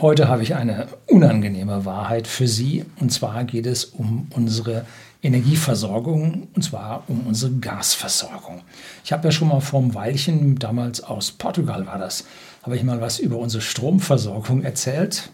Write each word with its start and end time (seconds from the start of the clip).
Heute 0.00 0.28
habe 0.28 0.42
ich 0.42 0.54
eine 0.54 0.86
unangenehme 1.08 1.84
Wahrheit 1.84 2.26
für 2.26 2.48
Sie. 2.48 2.86
Und 3.00 3.12
zwar 3.12 3.44
geht 3.44 3.66
es 3.66 3.84
um 3.84 4.28
unsere 4.34 4.86
Energieversorgung, 5.22 6.48
und 6.54 6.62
zwar 6.62 7.04
um 7.08 7.26
unsere 7.26 7.52
Gasversorgung. 7.52 8.62
Ich 9.04 9.12
habe 9.12 9.28
ja 9.28 9.32
schon 9.32 9.48
mal 9.48 9.60
vor 9.60 9.80
einem 9.80 9.94
Weilchen, 9.94 10.58
damals 10.58 11.02
aus 11.02 11.32
Portugal 11.32 11.86
war 11.86 11.98
das, 11.98 12.24
habe 12.62 12.76
ich 12.76 12.82
mal 12.82 13.02
was 13.02 13.18
über 13.18 13.36
unsere 13.36 13.60
Stromversorgung 13.60 14.62
erzählt, 14.62 15.28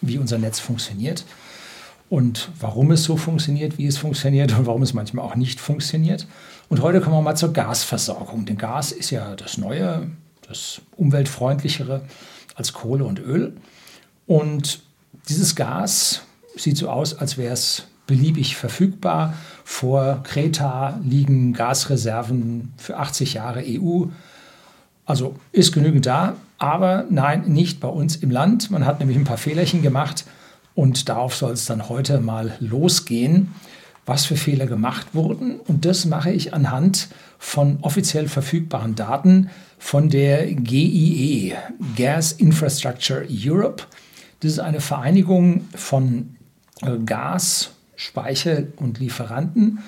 wie 0.00 0.18
unser 0.18 0.38
Netz 0.38 0.60
funktioniert 0.60 1.24
und 2.08 2.50
warum 2.60 2.92
es 2.92 3.02
so 3.02 3.16
funktioniert, 3.16 3.76
wie 3.76 3.88
es 3.88 3.98
funktioniert 3.98 4.56
und 4.56 4.66
warum 4.66 4.82
es 4.82 4.94
manchmal 4.94 5.24
auch 5.24 5.34
nicht 5.34 5.58
funktioniert. 5.58 6.28
Und 6.68 6.80
heute 6.80 7.00
kommen 7.00 7.16
wir 7.16 7.22
mal 7.22 7.34
zur 7.34 7.52
Gasversorgung. 7.52 8.44
Denn 8.44 8.56
Gas 8.56 8.92
ist 8.92 9.10
ja 9.10 9.34
das 9.34 9.58
Neue, 9.58 10.06
das 10.46 10.80
umweltfreundlichere 10.96 12.02
als 12.54 12.72
Kohle 12.72 13.04
und 13.04 13.18
Öl. 13.18 13.54
Und 14.26 14.80
dieses 15.28 15.54
Gas 15.56 16.22
sieht 16.56 16.76
so 16.76 16.88
aus, 16.88 17.18
als 17.18 17.36
wäre 17.36 17.52
es 17.52 17.84
beliebig 18.06 18.56
verfügbar. 18.56 19.34
Vor 19.64 20.22
Kreta 20.24 21.00
liegen 21.02 21.52
Gasreserven 21.52 22.72
für 22.76 22.98
80 22.98 23.34
Jahre 23.34 23.62
EU. 23.66 24.06
Also 25.06 25.36
ist 25.52 25.72
genügend 25.72 26.06
da, 26.06 26.36
aber 26.58 27.04
nein, 27.10 27.44
nicht 27.46 27.80
bei 27.80 27.88
uns 27.88 28.16
im 28.16 28.30
Land. 28.30 28.70
Man 28.70 28.86
hat 28.86 29.00
nämlich 29.00 29.18
ein 29.18 29.24
paar 29.24 29.38
Fehlerchen 29.38 29.82
gemacht 29.82 30.24
und 30.74 31.08
darauf 31.08 31.34
soll 31.34 31.52
es 31.52 31.66
dann 31.66 31.88
heute 31.88 32.20
mal 32.20 32.56
losgehen, 32.60 33.54
was 34.06 34.26
für 34.26 34.36
Fehler 34.36 34.66
gemacht 34.66 35.08
wurden. 35.14 35.60
Und 35.60 35.84
das 35.84 36.04
mache 36.04 36.30
ich 36.30 36.54
anhand 36.54 37.08
von 37.38 37.78
offiziell 37.82 38.28
verfügbaren 38.28 38.94
Daten 38.94 39.50
von 39.78 40.08
der 40.08 40.46
GIE, 40.46 41.54
Gas 41.96 42.32
Infrastructure 42.32 43.26
Europe. 43.30 43.84
Das 44.40 44.52
ist 44.52 44.58
eine 44.58 44.80
Vereinigung 44.80 45.68
von 45.74 46.36
äh, 46.82 46.98
Gas, 47.04 47.70
Speicher 47.96 48.64
und 48.76 48.98
Lieferanten, 48.98 49.78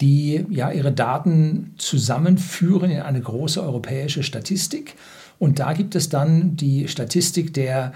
die 0.00 0.46
ja 0.50 0.72
ihre 0.72 0.92
Daten 0.92 1.74
zusammenführen 1.76 2.90
in 2.90 3.00
eine 3.00 3.20
große 3.20 3.62
europäische 3.62 4.22
Statistik. 4.22 4.94
Und 5.38 5.58
da 5.58 5.72
gibt 5.72 5.94
es 5.94 6.08
dann 6.08 6.56
die 6.56 6.88
Statistik 6.88 7.54
der 7.54 7.92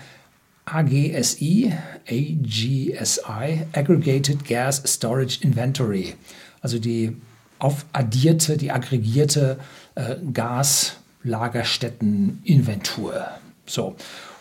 AGSI, 0.66 1.72
AGSI, 2.08 3.66
Aggregated 3.72 4.44
Gas 4.44 4.82
Storage 4.86 5.40
Inventory, 5.42 6.14
also 6.62 6.78
die 6.78 7.16
aufaddierte, 7.58 8.56
die 8.56 8.70
aggregierte 8.70 9.58
äh, 9.94 10.16
Gaslagerstätteninventur. 10.32 13.26
So. 13.66 13.96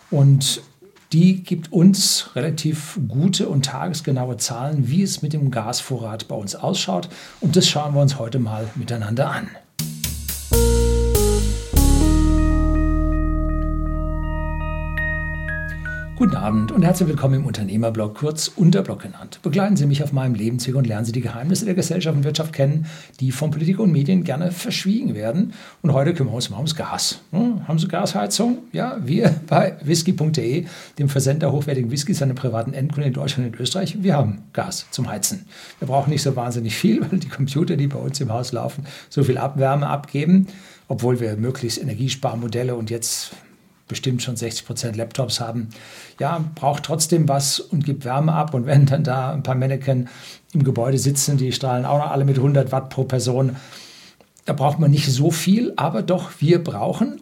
Und 0.09 0.61
die 1.13 1.43
gibt 1.43 1.71
uns 1.71 2.35
relativ 2.35 2.99
gute 3.07 3.47
und 3.47 3.65
tagesgenaue 3.65 4.37
Zahlen, 4.37 4.89
wie 4.89 5.03
es 5.03 5.21
mit 5.21 5.33
dem 5.33 5.51
Gasvorrat 5.51 6.27
bei 6.27 6.35
uns 6.35 6.55
ausschaut. 6.55 7.07
Und 7.39 7.55
das 7.55 7.67
schauen 7.67 7.93
wir 7.93 8.01
uns 8.01 8.17
heute 8.17 8.39
mal 8.39 8.67
miteinander 8.75 9.29
an. 9.29 9.49
Guten 16.15 16.35
Abend 16.35 16.71
und 16.71 16.83
herzlich 16.83 17.09
willkommen 17.09 17.33
im 17.33 17.45
Unternehmerblog, 17.47 18.13
kurz 18.13 18.47
Unterblog 18.47 19.01
genannt. 19.01 19.39
Begleiten 19.41 19.75
Sie 19.75 19.87
mich 19.87 20.03
auf 20.03 20.13
meinem 20.13 20.35
Lebensweg 20.35 20.75
und 20.75 20.85
lernen 20.85 21.05
Sie 21.05 21.11
die 21.11 21.21
Geheimnisse 21.21 21.65
der 21.65 21.73
Gesellschaft 21.73 22.15
und 22.15 22.23
Wirtschaft 22.23 22.53
kennen, 22.53 22.85
die 23.19 23.31
von 23.31 23.49
Politik 23.49 23.79
und 23.79 23.91
Medien 23.91 24.23
gerne 24.23 24.51
verschwiegen 24.51 25.15
werden. 25.15 25.53
Und 25.81 25.91
heute 25.91 26.13
kümmern 26.13 26.33
wir 26.33 26.35
uns 26.35 26.51
mal 26.51 26.57
ums 26.57 26.75
Gas. 26.75 27.19
Hm, 27.31 27.67
haben 27.67 27.79
Sie 27.79 27.87
Gasheizung? 27.87 28.59
Ja, 28.71 28.99
wir 29.03 29.33
bei 29.47 29.75
whisky.de, 29.81 30.65
dem 30.99 31.09
Versender 31.09 31.51
hochwertigen 31.51 31.89
Whiskys 31.89 32.21
an 32.21 32.29
den 32.29 32.35
privaten 32.35 32.73
Endkunden 32.73 33.07
in 33.07 33.13
Deutschland 33.13 33.51
und 33.51 33.59
Österreich, 33.59 34.03
wir 34.03 34.15
haben 34.15 34.43
Gas 34.53 34.85
zum 34.91 35.09
Heizen. 35.09 35.47
Wir 35.79 35.87
brauchen 35.87 36.11
nicht 36.11 36.21
so 36.21 36.35
wahnsinnig 36.35 36.75
viel, 36.75 37.01
weil 37.09 37.17
die 37.17 37.29
Computer, 37.29 37.75
die 37.75 37.87
bei 37.87 37.97
uns 37.97 38.21
im 38.21 38.31
Haus 38.31 38.51
laufen, 38.51 38.85
so 39.09 39.23
viel 39.23 39.39
Abwärme 39.39 39.87
abgeben, 39.87 40.45
obwohl 40.87 41.19
wir 41.19 41.37
möglichst 41.37 41.81
Energiesparmodelle 41.81 42.75
und 42.75 42.91
jetzt 42.91 43.31
bestimmt 43.93 44.23
schon 44.23 44.35
60 44.35 44.65
Prozent 44.65 44.95
Laptops 44.95 45.39
haben, 45.39 45.69
ja, 46.19 46.43
braucht 46.55 46.83
trotzdem 46.83 47.29
was 47.29 47.59
und 47.59 47.85
gibt 47.85 48.05
Wärme 48.05 48.33
ab. 48.33 48.55
Und 48.55 48.65
wenn 48.65 48.87
dann 48.87 49.03
da 49.03 49.31
ein 49.31 49.43
paar 49.43 49.53
Mannequin 49.53 50.09
im 50.51 50.63
Gebäude 50.63 50.97
sitzen, 50.97 51.37
die 51.37 51.51
strahlen 51.51 51.85
auch 51.85 51.99
noch 51.99 52.09
alle 52.09 52.25
mit 52.25 52.37
100 52.37 52.71
Watt 52.71 52.89
pro 52.89 53.03
Person, 53.03 53.55
da 54.45 54.53
braucht 54.53 54.79
man 54.79 54.89
nicht 54.89 55.11
so 55.11 55.29
viel, 55.29 55.73
aber 55.75 56.01
doch, 56.01 56.31
wir 56.39 56.63
brauchen. 56.63 57.21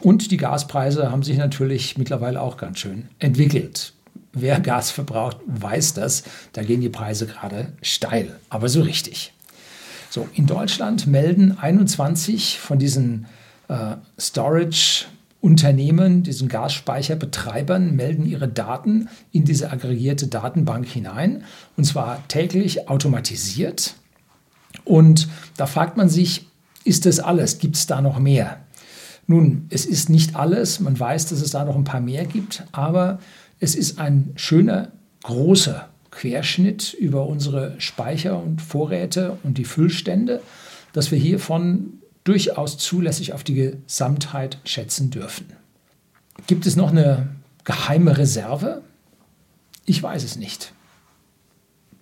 Und 0.00 0.32
die 0.32 0.38
Gaspreise 0.38 1.12
haben 1.12 1.22
sich 1.22 1.36
natürlich 1.36 1.96
mittlerweile 1.96 2.40
auch 2.40 2.56
ganz 2.56 2.80
schön 2.80 3.08
entwickelt. 3.20 3.92
Wer 4.32 4.58
Gas 4.58 4.90
verbraucht, 4.90 5.36
weiß 5.46 5.94
das. 5.94 6.24
Da 6.52 6.64
gehen 6.64 6.80
die 6.80 6.88
Preise 6.88 7.26
gerade 7.26 7.72
steil, 7.80 8.40
aber 8.48 8.68
so 8.68 8.82
richtig. 8.82 9.32
So, 10.10 10.26
in 10.34 10.46
Deutschland 10.46 11.06
melden 11.06 11.56
21 11.58 12.58
von 12.58 12.80
diesen 12.80 13.26
äh, 13.68 13.96
Storage 14.18 15.06
Unternehmen, 15.42 16.22
diesen 16.22 16.48
Gasspeicherbetreibern, 16.48 17.96
melden 17.96 18.24
ihre 18.24 18.46
Daten 18.46 19.08
in 19.32 19.44
diese 19.44 19.72
aggregierte 19.72 20.28
Datenbank 20.28 20.86
hinein 20.86 21.42
und 21.76 21.84
zwar 21.84 22.26
täglich 22.28 22.88
automatisiert. 22.88 23.96
Und 24.84 25.28
da 25.56 25.66
fragt 25.66 25.96
man 25.96 26.08
sich, 26.08 26.46
ist 26.84 27.06
das 27.06 27.18
alles? 27.18 27.58
Gibt 27.58 27.74
es 27.74 27.88
da 27.88 28.00
noch 28.00 28.20
mehr? 28.20 28.60
Nun, 29.26 29.66
es 29.68 29.84
ist 29.84 30.08
nicht 30.10 30.36
alles. 30.36 30.78
Man 30.78 30.98
weiß, 30.98 31.26
dass 31.26 31.40
es 31.40 31.50
da 31.50 31.64
noch 31.64 31.76
ein 31.76 31.84
paar 31.84 32.00
mehr 32.00 32.24
gibt, 32.24 32.64
aber 32.70 33.18
es 33.58 33.74
ist 33.74 33.98
ein 33.98 34.30
schöner, 34.36 34.92
großer 35.24 35.88
Querschnitt 36.12 36.94
über 36.94 37.26
unsere 37.26 37.74
Speicher 37.78 38.40
und 38.40 38.62
Vorräte 38.62 39.38
und 39.42 39.58
die 39.58 39.64
Füllstände, 39.64 40.40
dass 40.92 41.10
wir 41.10 41.18
hier 41.18 41.40
von 41.40 42.01
durchaus 42.24 42.78
zulässig 42.78 43.32
auf 43.32 43.44
die 43.44 43.54
Gesamtheit 43.54 44.58
schätzen 44.64 45.10
dürfen. 45.10 45.52
Gibt 46.46 46.66
es 46.66 46.76
noch 46.76 46.90
eine 46.90 47.28
geheime 47.64 48.16
Reserve? 48.16 48.82
Ich 49.84 50.02
weiß 50.02 50.22
es 50.24 50.36
nicht. 50.36 50.72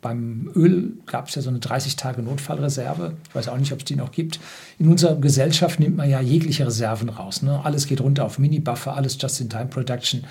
Beim 0.03 0.51
Öl 0.55 0.95
gab 1.05 1.29
es 1.29 1.35
ja 1.35 1.43
so 1.43 1.51
eine 1.51 1.59
30 1.59 1.97
Tage 1.97 2.23
Notfallreserve. 2.23 3.17
Ich 3.29 3.35
weiß 3.35 3.49
auch 3.49 3.59
nicht, 3.59 3.71
ob 3.73 3.81
es 3.81 3.85
die 3.85 3.97
noch 3.97 4.13
gibt. 4.13 4.41
In 4.79 4.89
unserer 4.89 5.17
Gesellschaft 5.17 5.79
nimmt 5.79 5.97
man 5.99 6.09
ja 6.09 6.23
jegliche 6.23 6.67
Reserven 6.67 7.11
raus. 7.11 7.43
Ne? 7.43 7.61
Alles 7.63 7.87
geht 7.87 8.01
runter 8.01 8.25
auf 8.25 8.39
Mini-Buffer, 8.39 8.97
alles 8.97 9.21
Just-in-Time-Production. 9.21 10.25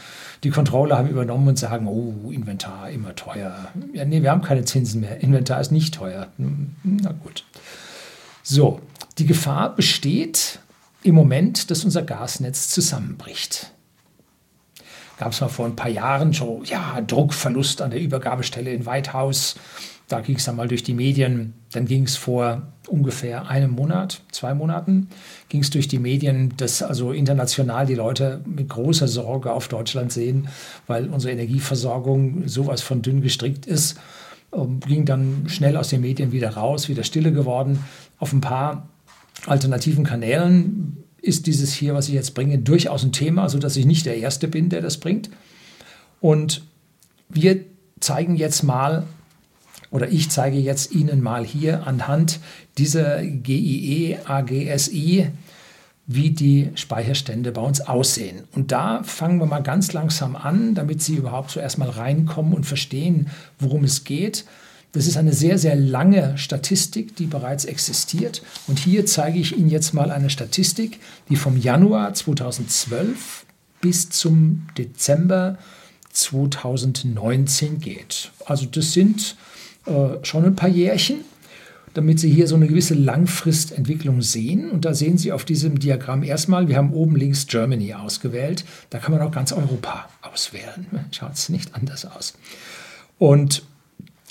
Die 0.43 0.49
Controller 0.49 0.97
haben 0.97 1.09
übernommen 1.09 1.49
und 1.49 1.59
sagen, 1.59 1.85
oh, 1.87 2.31
Inventar 2.31 2.89
immer 2.89 3.15
teuer. 3.15 3.67
Ja, 3.93 4.05
nee, 4.05 4.23
wir 4.23 4.31
haben 4.31 4.41
keine 4.41 4.65
Zinsen 4.65 5.01
mehr. 5.01 5.21
Inventar 5.21 5.61
ist 5.61 5.71
nicht 5.71 5.93
teuer. 5.93 6.29
Na 6.37 7.11
gut. 7.11 7.43
So, 8.41 8.81
die 9.19 9.25
Gefahr 9.25 9.75
besteht 9.75 10.59
im 11.03 11.15
Moment, 11.15 11.69
dass 11.69 11.83
unser 11.83 12.01
Gasnetz 12.01 12.69
zusammenbricht. 12.69 13.71
Gab 15.17 15.33
es 15.33 15.41
mal 15.41 15.49
vor 15.49 15.65
ein 15.65 15.75
paar 15.75 15.89
Jahren 15.89 16.31
so, 16.31 16.61
ja, 16.65 17.01
Druckverlust 17.01 17.81
an 17.81 17.91
der 17.91 17.99
Übergabestelle 17.99 18.71
in 18.71 18.85
Whitehouse. 18.85 19.55
Da 20.07 20.21
ging 20.21 20.37
es 20.37 20.45
dann 20.45 20.55
mal 20.55 20.67
durch 20.69 20.83
die 20.83 20.93
Medien. 20.93 21.53
Dann 21.71 21.85
ging 21.85 22.03
es 22.03 22.15
vor 22.15 22.63
ungefähr 22.87 23.47
einem 23.49 23.71
Monat, 23.71 24.21
zwei 24.31 24.53
Monaten, 24.53 25.09
ging 25.49 25.61
es 25.61 25.69
durch 25.69 25.87
die 25.87 25.99
Medien, 25.99 26.53
dass 26.57 26.81
also 26.81 27.11
international 27.11 27.85
die 27.85 27.95
Leute 27.95 28.41
mit 28.45 28.69
großer 28.69 29.07
Sorge 29.07 29.51
auf 29.51 29.67
Deutschland 29.67 30.11
sehen, 30.11 30.47
weil 30.87 31.09
unsere 31.09 31.33
Energieversorgung 31.33 32.47
sowas 32.47 32.81
von 32.81 33.01
dünn 33.01 33.21
gestrickt 33.21 33.67
ist. 33.67 33.99
Ähm, 34.51 34.79
ging 34.79 35.05
dann 35.05 35.43
schnell 35.47 35.77
aus 35.77 35.89
den 35.89 36.01
Medien 36.01 36.31
wieder 36.31 36.51
raus, 36.51 36.89
wieder 36.89 37.03
stille 37.03 37.31
geworden. 37.31 37.83
Auf 38.17 38.33
ein 38.33 38.41
paar 38.41 38.87
alternativen 39.49 40.03
Kanälen 40.03 41.03
ist 41.21 41.47
dieses 41.47 41.73
hier, 41.73 41.93
was 41.93 42.07
ich 42.07 42.13
jetzt 42.13 42.33
bringe, 42.33 42.59
durchaus 42.59 43.03
ein 43.03 43.11
Thema, 43.11 43.49
sodass 43.49 43.75
ich 43.75 43.85
nicht 43.85 44.05
der 44.05 44.17
Erste 44.17 44.47
bin, 44.47 44.69
der 44.69 44.81
das 44.81 44.97
bringt. 44.97 45.29
Und 46.21 46.63
wir 47.29 47.65
zeigen 47.99 48.35
jetzt 48.35 48.63
mal, 48.63 49.05
oder 49.91 50.09
ich 50.09 50.29
zeige 50.29 50.57
jetzt 50.57 50.93
Ihnen 50.93 51.21
mal 51.21 51.45
hier 51.45 51.85
anhand 51.87 52.39
dieser 52.77 53.23
GIE 53.23 54.17
AGSI, 54.23 55.27
wie 56.11 56.31
die 56.31 56.69
Speicherstände 56.75 57.51
bei 57.51 57.61
uns 57.61 57.81
aussehen. 57.81 58.43
Und 58.55 58.71
da 58.71 59.03
fangen 59.03 59.39
wir 59.39 59.45
mal 59.45 59.61
ganz 59.61 59.93
langsam 59.93 60.35
an, 60.35 60.73
damit 60.73 61.03
Sie 61.03 61.15
überhaupt 61.15 61.51
zuerst 61.51 61.77
mal 61.77 61.89
reinkommen 61.89 62.53
und 62.53 62.65
verstehen, 62.65 63.29
worum 63.59 63.83
es 63.83 64.03
geht. 64.03 64.45
Das 64.91 65.05
ist 65.05 65.17
eine 65.17 65.33
sehr, 65.33 65.59
sehr 65.59 65.75
lange 65.75 66.37
Statistik, 66.37 67.15
die 67.15 67.27
bereits 67.27 67.65
existiert. 67.65 68.41
Und 68.67 68.79
hier 68.79 69.05
zeige 69.05 69.37
ich 69.39 69.55
Ihnen 69.55 69.69
jetzt 69.69 69.93
mal 69.93 70.09
eine 70.09 70.31
Statistik, 70.31 70.99
die 71.29 71.35
vom 71.35 71.57
Januar 71.57 72.13
2012 72.13 73.45
bis 73.81 74.09
zum 74.09 74.67
Dezember 74.77 75.57
2019 76.11 77.79
geht. 77.79 78.31
Also 78.45 78.65
das 78.65 78.93
sind 78.93 79.35
äh, 79.85 80.23
schon 80.23 80.45
ein 80.45 80.55
paar 80.55 80.69
Jährchen. 80.69 81.21
damit 81.95 82.19
Sie 82.19 82.31
hier 82.31 82.47
so 82.47 82.55
eine 82.55 82.67
gewisse 82.67 82.93
Langfristentwicklung 82.93 84.21
sehen. 84.21 84.69
Und 84.69 84.85
da 84.85 84.93
sehen 84.93 85.17
Sie 85.17 85.31
auf 85.31 85.43
diesem 85.43 85.79
Diagramm 85.79 86.21
erstmal, 86.21 86.67
wir 86.67 86.77
haben 86.77 86.93
oben 86.93 87.15
links 87.15 87.47
Germany 87.47 87.95
ausgewählt. 87.95 88.63
Da 88.91 88.99
kann 88.99 89.11
man 89.11 89.21
auch 89.21 89.31
ganz 89.31 89.51
Europa 89.51 90.07
auswählen. 90.21 90.85
Schaut 91.11 91.33
es 91.33 91.49
nicht 91.49 91.73
anders 91.73 92.05
aus. 92.05 92.35
Und 93.17 93.63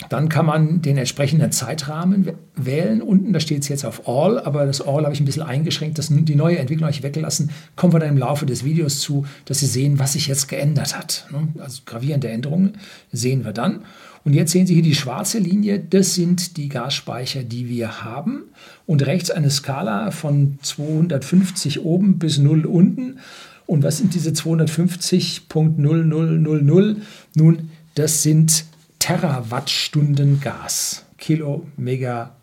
dann 0.08 0.28
kann 0.28 0.46
man 0.46 0.80
den 0.80 0.96
entsprechenden 0.96 1.50
Zeitrahmen 1.50 2.30
wählen. 2.54 3.02
Unten, 3.02 3.32
da 3.32 3.40
steht 3.40 3.62
es 3.62 3.68
jetzt 3.68 3.84
auf 3.84 4.08
All, 4.08 4.38
aber 4.38 4.64
das 4.64 4.80
All 4.80 5.02
habe 5.02 5.12
ich 5.12 5.18
ein 5.20 5.24
bisschen 5.24 5.42
eingeschränkt. 5.42 5.98
Das, 5.98 6.06
die 6.08 6.36
neue 6.36 6.56
Entwicklung 6.58 6.86
habe 6.86 6.94
ich 6.94 7.02
weggelassen. 7.02 7.50
Kommen 7.74 7.92
wir 7.92 7.98
dann 7.98 8.10
im 8.10 8.18
Laufe 8.18 8.46
des 8.46 8.62
Videos 8.64 9.00
zu, 9.00 9.26
dass 9.44 9.58
Sie 9.58 9.66
sehen, 9.66 9.98
was 9.98 10.12
sich 10.12 10.28
jetzt 10.28 10.46
geändert 10.46 10.96
hat. 10.96 11.26
Ne? 11.32 11.48
Also 11.60 11.80
gravierende 11.84 12.28
Änderungen 12.28 12.74
sehen 13.12 13.44
wir 13.44 13.52
dann. 13.52 13.80
Und 14.24 14.34
jetzt 14.34 14.52
sehen 14.52 14.68
Sie 14.68 14.74
hier 14.74 14.84
die 14.84 14.94
schwarze 14.94 15.40
Linie, 15.40 15.80
das 15.80 16.14
sind 16.14 16.58
die 16.58 16.68
Gasspeicher, 16.68 17.42
die 17.42 17.68
wir 17.68 18.04
haben. 18.04 18.44
Und 18.86 19.04
rechts 19.04 19.32
eine 19.32 19.50
Skala 19.50 20.12
von 20.12 20.60
250 20.62 21.80
oben 21.80 22.18
bis 22.18 22.38
0 22.38 22.66
unten. 22.66 23.18
Und 23.66 23.82
was 23.82 23.98
sind 23.98 24.14
diese 24.14 24.30
250.0000? 24.30 26.96
Nun, 27.34 27.70
das 27.94 28.22
sind 28.22 28.67
Terawattstunden 28.98 30.40
Gas. 30.40 31.04
Kilo, 31.18 31.66
Mega, 31.76 32.34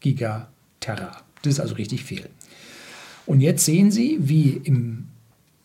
Giga, 0.00 0.48
Terra. 0.80 1.12
Das 1.42 1.54
ist 1.54 1.60
also 1.60 1.74
richtig 1.74 2.04
viel. 2.04 2.28
Und 3.26 3.40
jetzt 3.40 3.64
sehen 3.64 3.90
Sie, 3.90 4.18
wie 4.20 4.60
im 4.64 5.08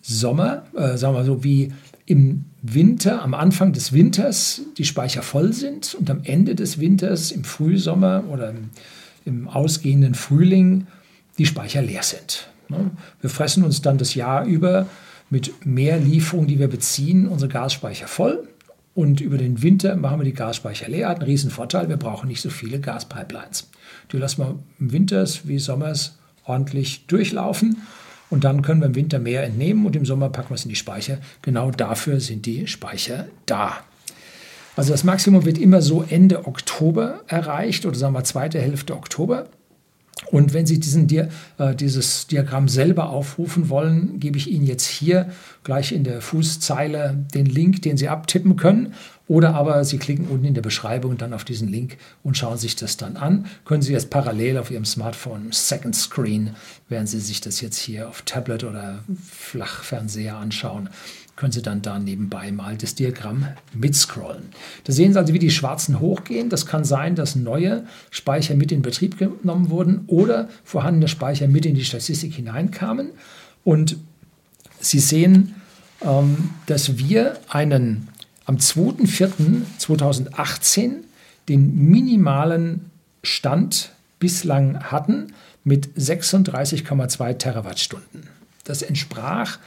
Sommer, 0.01 0.63
äh, 0.75 0.97
sagen 0.97 1.15
wir 1.15 1.23
so, 1.23 1.43
wie 1.43 1.71
im 2.05 2.45
Winter, 2.61 3.21
am 3.21 3.33
Anfang 3.33 3.71
des 3.71 3.93
Winters 3.93 4.61
die 4.77 4.85
Speicher 4.85 5.21
voll 5.21 5.53
sind 5.53 5.95
und 5.95 6.09
am 6.09 6.21
Ende 6.23 6.55
des 6.55 6.79
Winters, 6.79 7.31
im 7.31 7.43
Frühsommer 7.43 8.23
oder 8.29 8.49
im, 8.49 8.69
im 9.25 9.47
ausgehenden 9.47 10.15
Frühling, 10.15 10.87
die 11.37 11.45
Speicher 11.45 11.81
leer 11.81 12.03
sind. 12.03 12.49
Ne? 12.67 12.91
Wir 13.21 13.29
fressen 13.29 13.63
uns 13.63 13.81
dann 13.81 13.97
das 13.97 14.15
Jahr 14.15 14.45
über 14.45 14.87
mit 15.29 15.65
mehr 15.65 15.97
Lieferungen, 15.97 16.47
die 16.47 16.59
wir 16.59 16.67
beziehen, 16.67 17.27
unsere 17.27 17.49
Gasspeicher 17.49 18.07
voll. 18.07 18.47
Und 18.93 19.21
über 19.21 19.37
den 19.37 19.61
Winter 19.61 19.95
machen 19.95 20.19
wir 20.19 20.25
die 20.25 20.33
Gasspeicher 20.33 20.89
leer. 20.89 21.09
Hat 21.09 21.19
einen 21.19 21.29
riesen 21.29 21.49
Vorteil, 21.49 21.87
wir 21.87 21.97
brauchen 21.97 22.27
nicht 22.27 22.41
so 22.41 22.49
viele 22.49 22.79
Gaspipelines. 22.79 23.69
Die 24.11 24.17
lassen 24.17 24.41
wir 24.41 24.59
im 24.79 24.91
Winter 24.91 25.25
wie 25.45 25.59
Sommers 25.59 26.17
ordentlich 26.45 27.07
durchlaufen 27.07 27.83
und 28.29 28.43
dann 28.43 28.61
können 28.61 28.81
wir 28.81 28.87
im 28.87 28.95
Winter 28.95 29.19
mehr 29.19 29.43
entnehmen 29.43 29.85
und 29.85 29.95
im 29.95 30.05
Sommer 30.05 30.29
packen 30.29 30.49
wir 30.49 30.55
es 30.55 30.63
in 30.63 30.69
die 30.69 30.75
Speicher. 30.75 31.19
Genau 31.41 31.71
dafür 31.71 32.19
sind 32.19 32.45
die 32.45 32.67
Speicher 32.67 33.27
da. 33.45 33.77
Also 34.75 34.91
das 34.91 35.03
Maximum 35.03 35.45
wird 35.45 35.57
immer 35.57 35.81
so 35.81 36.03
Ende 36.07 36.47
Oktober 36.47 37.21
erreicht 37.27 37.85
oder 37.85 37.97
sagen 37.97 38.13
wir 38.13 38.23
zweite 38.23 38.59
Hälfte 38.59 38.95
Oktober. 38.95 39.47
Und 40.27 40.53
wenn 40.53 40.65
Sie 40.65 40.79
diesen, 40.79 41.09
äh, 41.09 41.75
dieses 41.75 42.27
Diagramm 42.27 42.67
selber 42.67 43.09
aufrufen 43.09 43.69
wollen, 43.69 44.19
gebe 44.19 44.37
ich 44.37 44.49
Ihnen 44.49 44.65
jetzt 44.65 44.85
hier 44.85 45.31
gleich 45.63 45.91
in 45.91 46.03
der 46.03 46.21
Fußzeile 46.21 47.25
den 47.33 47.45
Link, 47.45 47.81
den 47.81 47.97
Sie 47.97 48.09
abtippen 48.09 48.55
können. 48.55 48.93
Oder 49.27 49.55
aber 49.55 49.85
Sie 49.85 49.97
klicken 49.97 50.27
unten 50.27 50.45
in 50.45 50.53
der 50.53 50.61
Beschreibung 50.61 51.17
dann 51.17 51.33
auf 51.33 51.45
diesen 51.45 51.69
Link 51.69 51.97
und 52.21 52.37
schauen 52.37 52.57
sich 52.57 52.75
das 52.75 52.97
dann 52.97 53.15
an. 53.15 53.45
Können 53.63 53.81
Sie 53.81 53.93
jetzt 53.93 54.09
parallel 54.09 54.57
auf 54.57 54.71
Ihrem 54.71 54.83
Smartphone 54.83 55.51
Second 55.51 55.95
Screen, 55.95 56.55
während 56.89 57.07
Sie 57.07 57.19
sich 57.19 57.39
das 57.39 57.61
jetzt 57.61 57.77
hier 57.77 58.09
auf 58.09 58.23
Tablet 58.23 58.65
oder 58.65 59.05
Flachfernseher 59.29 60.35
anschauen, 60.35 60.89
können 61.41 61.53
Sie 61.53 61.61
dann 61.61 61.81
da 61.81 61.97
nebenbei 61.97 62.51
mal 62.51 62.77
das 62.77 62.93
Diagramm 62.93 63.47
mitscrollen. 63.73 64.49
Da 64.83 64.93
sehen 64.93 65.13
Sie 65.13 65.17
also, 65.17 65.33
wie 65.33 65.39
die 65.39 65.49
Schwarzen 65.49 65.99
hochgehen. 65.99 66.49
Das 66.49 66.65
kann 66.65 66.83
sein, 66.83 67.15
dass 67.15 67.35
neue 67.35 67.85
Speicher 68.11 68.53
mit 68.55 68.71
in 68.71 68.81
Betrieb 68.81 69.17
genommen 69.17 69.69
wurden 69.69 70.03
oder 70.07 70.49
vorhandene 70.63 71.07
Speicher 71.07 71.47
mit 71.47 71.65
in 71.65 71.75
die 71.75 71.85
Statistik 71.85 72.33
hineinkamen. 72.33 73.11
Und 73.63 73.97
Sie 74.81 74.99
sehen, 74.99 75.55
ähm, 76.01 76.49
dass 76.65 76.97
wir 76.97 77.37
einen 77.49 78.09
am 78.45 78.57
2.4.2018 78.57 81.03
den 81.47 81.89
minimalen 81.89 82.91
Stand 83.23 83.93
bislang 84.19 84.91
hatten 84.91 85.33
mit 85.63 85.95
36,2 85.97 87.37
Terawattstunden. 87.37 88.27
Das 88.63 88.81
entsprach 88.81 89.59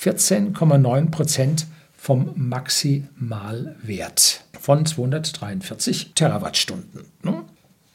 14,9 0.00 1.10
Prozent 1.10 1.66
vom 1.96 2.30
Maximalwert 2.36 4.44
von 4.60 4.86
243 4.86 6.12
Terawattstunden. 6.14 7.04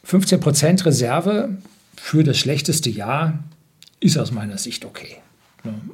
15 0.04 0.40
Prozent 0.40 0.84
Reserve 0.84 1.56
für 1.96 2.24
das 2.24 2.38
schlechteste 2.38 2.90
Jahr 2.90 3.38
ist 4.00 4.18
aus 4.18 4.32
meiner 4.32 4.58
Sicht 4.58 4.84
okay. 4.84 5.16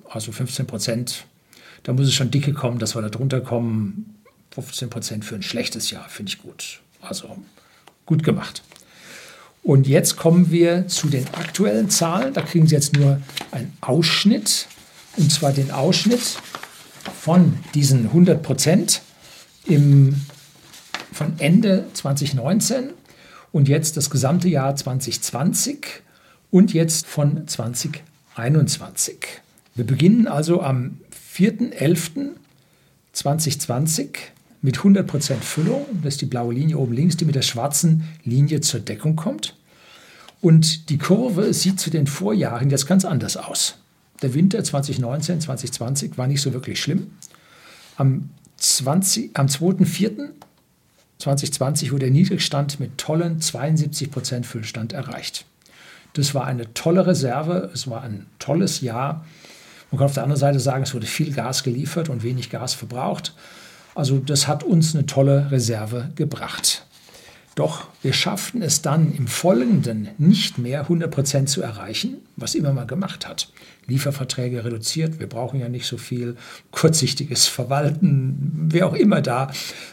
Also 0.09 0.33
15 0.33 0.67
Prozent, 0.67 1.27
da 1.83 1.93
muss 1.93 2.07
es 2.07 2.15
schon 2.15 2.31
dicke 2.31 2.53
kommen, 2.53 2.79
dass 2.79 2.95
wir 2.95 3.03
da 3.03 3.09
drunter 3.09 3.41
kommen. 3.41 4.17
15 4.51 4.91
Prozent 4.91 5.25
für 5.25 5.37
ein 5.37 5.43
schlechtes 5.43 5.91
Jahr 5.91 6.09
finde 6.09 6.31
ich 6.31 6.39
gut. 6.39 6.81
Also 7.01 7.39
gut 8.07 8.23
gemacht. 8.25 8.63
Und 9.63 9.87
jetzt 9.87 10.17
kommen 10.17 10.51
wir 10.51 10.89
zu 10.89 11.09
den 11.09 11.27
aktuellen 11.35 11.91
Zahlen. 11.91 12.33
Da 12.33 12.43
kriegen 12.43 12.67
Sie 12.67 12.75
jetzt 12.75 12.95
nur 12.97 13.21
einen 13.53 13.73
Ausschnitt, 13.81 14.67
und 15.17 15.31
zwar 15.31 15.53
den 15.53 15.71
Ausschnitt 15.71 16.39
von 17.21 17.59
diesen 17.75 18.07
100 18.07 18.43
Prozent 18.43 19.03
von 19.67 21.35
Ende 21.39 21.87
2019 21.93 22.91
und 23.53 23.69
jetzt 23.69 23.97
das 23.97 24.11
gesamte 24.11 24.49
Jahr 24.49 24.75
2020 24.75 26.03
und 26.51 26.73
jetzt 26.73 27.07
von 27.07 27.47
2021. 27.47 29.19
Wir 29.81 29.87
beginnen 29.87 30.29
also 30.29 30.61
am 30.61 30.99
4.11.2020 31.39 34.11
mit 34.61 34.77
100% 34.77 35.37
Füllung. 35.37 35.87
Das 36.03 36.13
ist 36.13 36.21
die 36.21 36.27
blaue 36.27 36.53
Linie 36.53 36.77
oben 36.77 36.93
links, 36.93 37.17
die 37.17 37.25
mit 37.25 37.35
der 37.35 37.41
schwarzen 37.41 38.05
Linie 38.23 38.61
zur 38.61 38.81
Deckung 38.81 39.17
kommt. 39.17 39.57
Und 40.43 40.91
die 40.91 40.99
Kurve 40.99 41.55
sieht 41.55 41.81
zu 41.81 41.89
den 41.89 42.07
Vorjahren 42.07 42.69
jetzt 42.69 42.87
ganz 42.87 43.07
anders 43.07 43.39
aus. 43.39 43.79
Der 44.21 44.35
Winter 44.35 44.63
2019, 44.63 45.41
2020 45.41 46.19
war 46.19 46.27
nicht 46.27 46.43
so 46.43 46.53
wirklich 46.53 46.79
schlimm. 46.79 47.13
Am, 47.97 48.29
20, 48.59 49.31
am 49.33 49.47
2.4.2020 49.47 51.91
wurde 51.91 52.01
der 52.01 52.11
Niedrigstand 52.11 52.81
mit 52.81 52.99
tollen 52.99 53.41
72% 53.41 54.45
Füllstand 54.45 54.93
erreicht. 54.93 55.47
Das 56.13 56.35
war 56.35 56.45
eine 56.45 56.75
tolle 56.75 57.07
Reserve, 57.07 57.71
es 57.73 57.89
war 57.89 58.03
ein 58.03 58.27
tolles 58.39 58.83
Jahr. 58.83 59.25
Man 59.91 59.99
kann 59.99 60.07
auf 60.07 60.15
der 60.15 60.23
anderen 60.23 60.41
Seite 60.41 60.61
sagen, 60.61 60.85
es 60.85 60.95
wurde 60.95 61.07
viel 61.07 61.33
Gas 61.33 61.63
geliefert 61.63 62.09
und 62.09 62.23
wenig 62.23 62.51
Gas 62.51 62.75
verbraucht. 62.75 63.35
Also 63.95 64.19
das 64.19 64.47
hat 64.47 64.63
uns 64.63 64.95
eine 64.95 65.07
tolle 65.07 65.51
Reserve 65.51 66.11
gebracht. 66.15 66.87
Doch 67.57 67.89
wir 68.03 68.13
schafften 68.13 68.63
es 68.63 68.81
dann 68.81 69.13
im 69.13 69.27
Folgenden 69.27 70.09
nicht 70.19 70.59
mehr 70.59 70.87
100% 70.87 71.47
zu 71.47 71.63
erreichen, 71.63 72.19
was 72.37 72.55
immer 72.55 72.73
man 72.73 72.87
gemacht 72.87 73.27
hat. 73.27 73.53
Lieferverträge 73.87 74.65
reduziert, 74.65 75.19
wir 75.19 75.29
brauchen 75.29 75.59
ja 75.59 75.69
nicht 75.69 75.87
so 75.87 75.97
viel, 75.97 76.37
kurzsichtiges 76.71 77.49
Verwalten, 77.49 78.69
wer 78.71 78.87
auch 78.87 78.95
immer 78.95 79.21
da 79.21 79.51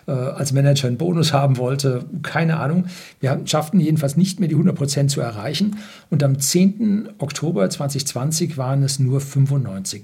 äh, 0.07 0.11
als 0.11 0.53
Manager 0.53 0.87
einen 0.87 0.97
Bonus 0.97 1.33
haben 1.33 1.57
wollte, 1.57 2.05
keine 2.21 2.59
Ahnung. 2.59 2.85
Wir 3.19 3.41
schafften 3.45 3.79
jedenfalls 3.79 4.17
nicht 4.17 4.39
mehr 4.39 4.49
die 4.49 4.55
100% 4.55 5.07
zu 5.07 5.19
erreichen 5.19 5.77
und 6.11 6.21
am 6.21 6.39
10. 6.39 7.09
Oktober 7.17 7.67
2020 7.69 8.57
waren 8.57 8.83
es 8.83 8.99
nur 8.99 9.19
95%. 9.19 10.03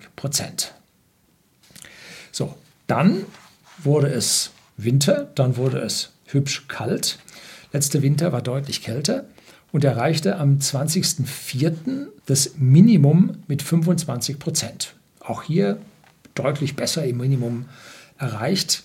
So, 2.31 2.55
dann 2.87 3.17
wurde 3.83 4.07
es 4.07 4.51
Winter, 4.75 5.29
dann 5.35 5.55
wurde 5.55 5.77
es 5.77 6.09
hübsch 6.33 6.67
kalt. 6.67 7.19
Letzter 7.71 8.01
Winter 8.01 8.31
war 8.31 8.41
deutlich 8.41 8.81
kälter 8.81 9.25
und 9.71 9.83
erreichte 9.83 10.37
am 10.37 10.59
20.04. 10.59 12.07
das 12.25 12.51
Minimum 12.57 13.37
mit 13.47 13.61
25 13.61 14.39
Prozent. 14.39 14.95
Auch 15.19 15.43
hier 15.43 15.79
deutlich 16.35 16.75
besser 16.75 17.05
im 17.05 17.17
Minimum 17.17 17.65
erreicht, 18.17 18.83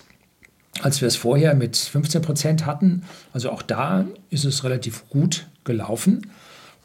als 0.81 1.01
wir 1.01 1.07
es 1.07 1.15
vorher 1.15 1.55
mit 1.55 1.77
15 1.77 2.21
Prozent 2.21 2.65
hatten. 2.65 3.03
Also 3.33 3.51
auch 3.51 3.61
da 3.61 4.05
ist 4.29 4.45
es 4.45 4.63
relativ 4.63 5.07
gut 5.09 5.47
gelaufen. 5.63 6.27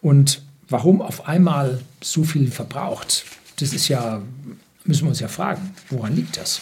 Und 0.01 0.43
warum 0.69 1.01
auf 1.01 1.27
einmal 1.29 1.81
so 2.03 2.25
viel 2.25 2.51
verbraucht, 2.51 3.25
das 3.61 3.73
ist 3.73 3.89
ja, 3.89 4.23
müssen 4.85 5.05
wir 5.05 5.11
uns 5.11 5.21
ja 5.21 5.29
fragen, 5.29 5.75
woran 5.91 6.15
liegt 6.15 6.37
das? 6.37 6.61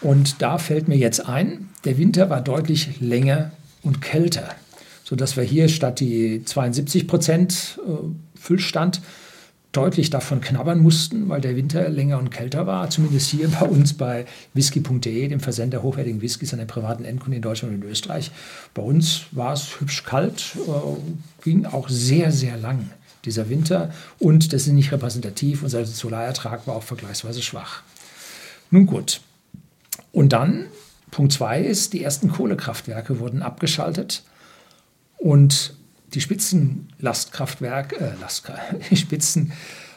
Und 0.00 0.40
da 0.40 0.58
fällt 0.58 0.88
mir 0.88 0.96
jetzt 0.96 1.26
ein, 1.26 1.68
der 1.84 1.98
Winter 1.98 2.30
war 2.30 2.40
deutlich 2.40 3.00
länger 3.00 3.52
und 3.82 4.00
kälter, 4.00 4.48
sodass 5.04 5.36
wir 5.36 5.44
hier 5.44 5.68
statt 5.68 6.00
die 6.00 6.44
72 6.44 7.06
Prozent 7.06 7.78
äh, 7.86 8.38
Füllstand 8.38 9.00
deutlich 9.72 10.10
davon 10.10 10.40
knabbern 10.40 10.80
mussten, 10.80 11.28
weil 11.28 11.40
der 11.40 11.54
Winter 11.54 11.88
länger 11.88 12.18
und 12.18 12.30
kälter 12.30 12.66
war. 12.66 12.90
Zumindest 12.90 13.30
hier 13.30 13.48
bei 13.48 13.66
uns 13.66 13.92
bei 13.92 14.26
whisky.de, 14.52 15.28
dem 15.28 15.40
Versender 15.40 15.82
hochwertigen 15.82 16.20
Whiskys 16.20 16.52
an 16.52 16.58
den 16.58 16.66
privaten 16.66 17.04
Endkunden 17.04 17.36
in 17.36 17.42
Deutschland 17.42 17.74
und 17.74 17.84
in 17.84 17.88
Österreich. 17.88 18.30
Bei 18.74 18.82
uns 18.82 19.26
war 19.30 19.52
es 19.52 19.80
hübsch 19.80 20.04
kalt, 20.04 20.56
äh, 20.56 21.42
ging 21.44 21.66
auch 21.66 21.88
sehr, 21.88 22.32
sehr 22.32 22.56
lang 22.56 22.90
dieser 23.24 23.50
Winter 23.50 23.92
und 24.18 24.52
das 24.52 24.66
ist 24.66 24.72
nicht 24.72 24.92
repräsentativ. 24.92 25.62
Unser 25.62 25.84
Solalertrag 25.84 26.66
war 26.66 26.74
auch 26.76 26.82
vergleichsweise 26.82 27.42
schwach. 27.42 27.82
Nun 28.70 28.86
gut. 28.86 29.20
Und 30.12 30.32
dann, 30.32 30.66
Punkt 31.10 31.32
2 31.32 31.60
ist, 31.60 31.92
die 31.92 32.02
ersten 32.02 32.30
Kohlekraftwerke 32.30 33.18
wurden 33.20 33.42
abgeschaltet 33.42 34.22
und 35.18 35.74
die 36.14 36.20
Spitzenlastkraftwerke, 36.20 37.96
äh, 37.96 38.20
Last, 38.20 38.50
die 38.90 38.96
Spitzen, 38.96 39.52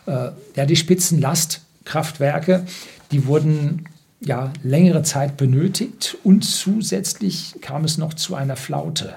äh, 0.05 0.29
ja, 0.55 0.65
die 0.65 0.75
Spitzenlastkraftwerke, 0.75 2.65
die 3.12 3.25
wurden 3.25 3.86
ja 4.20 4.53
längere 4.63 5.03
Zeit 5.03 5.38
benötigt 5.38 6.17
und 6.24 6.43
zusätzlich 6.43 7.55
kam 7.62 7.84
es 7.84 7.98
noch 7.98 8.13
zu 8.13 8.36
einer 8.36 8.55
Flaute, 8.55 9.15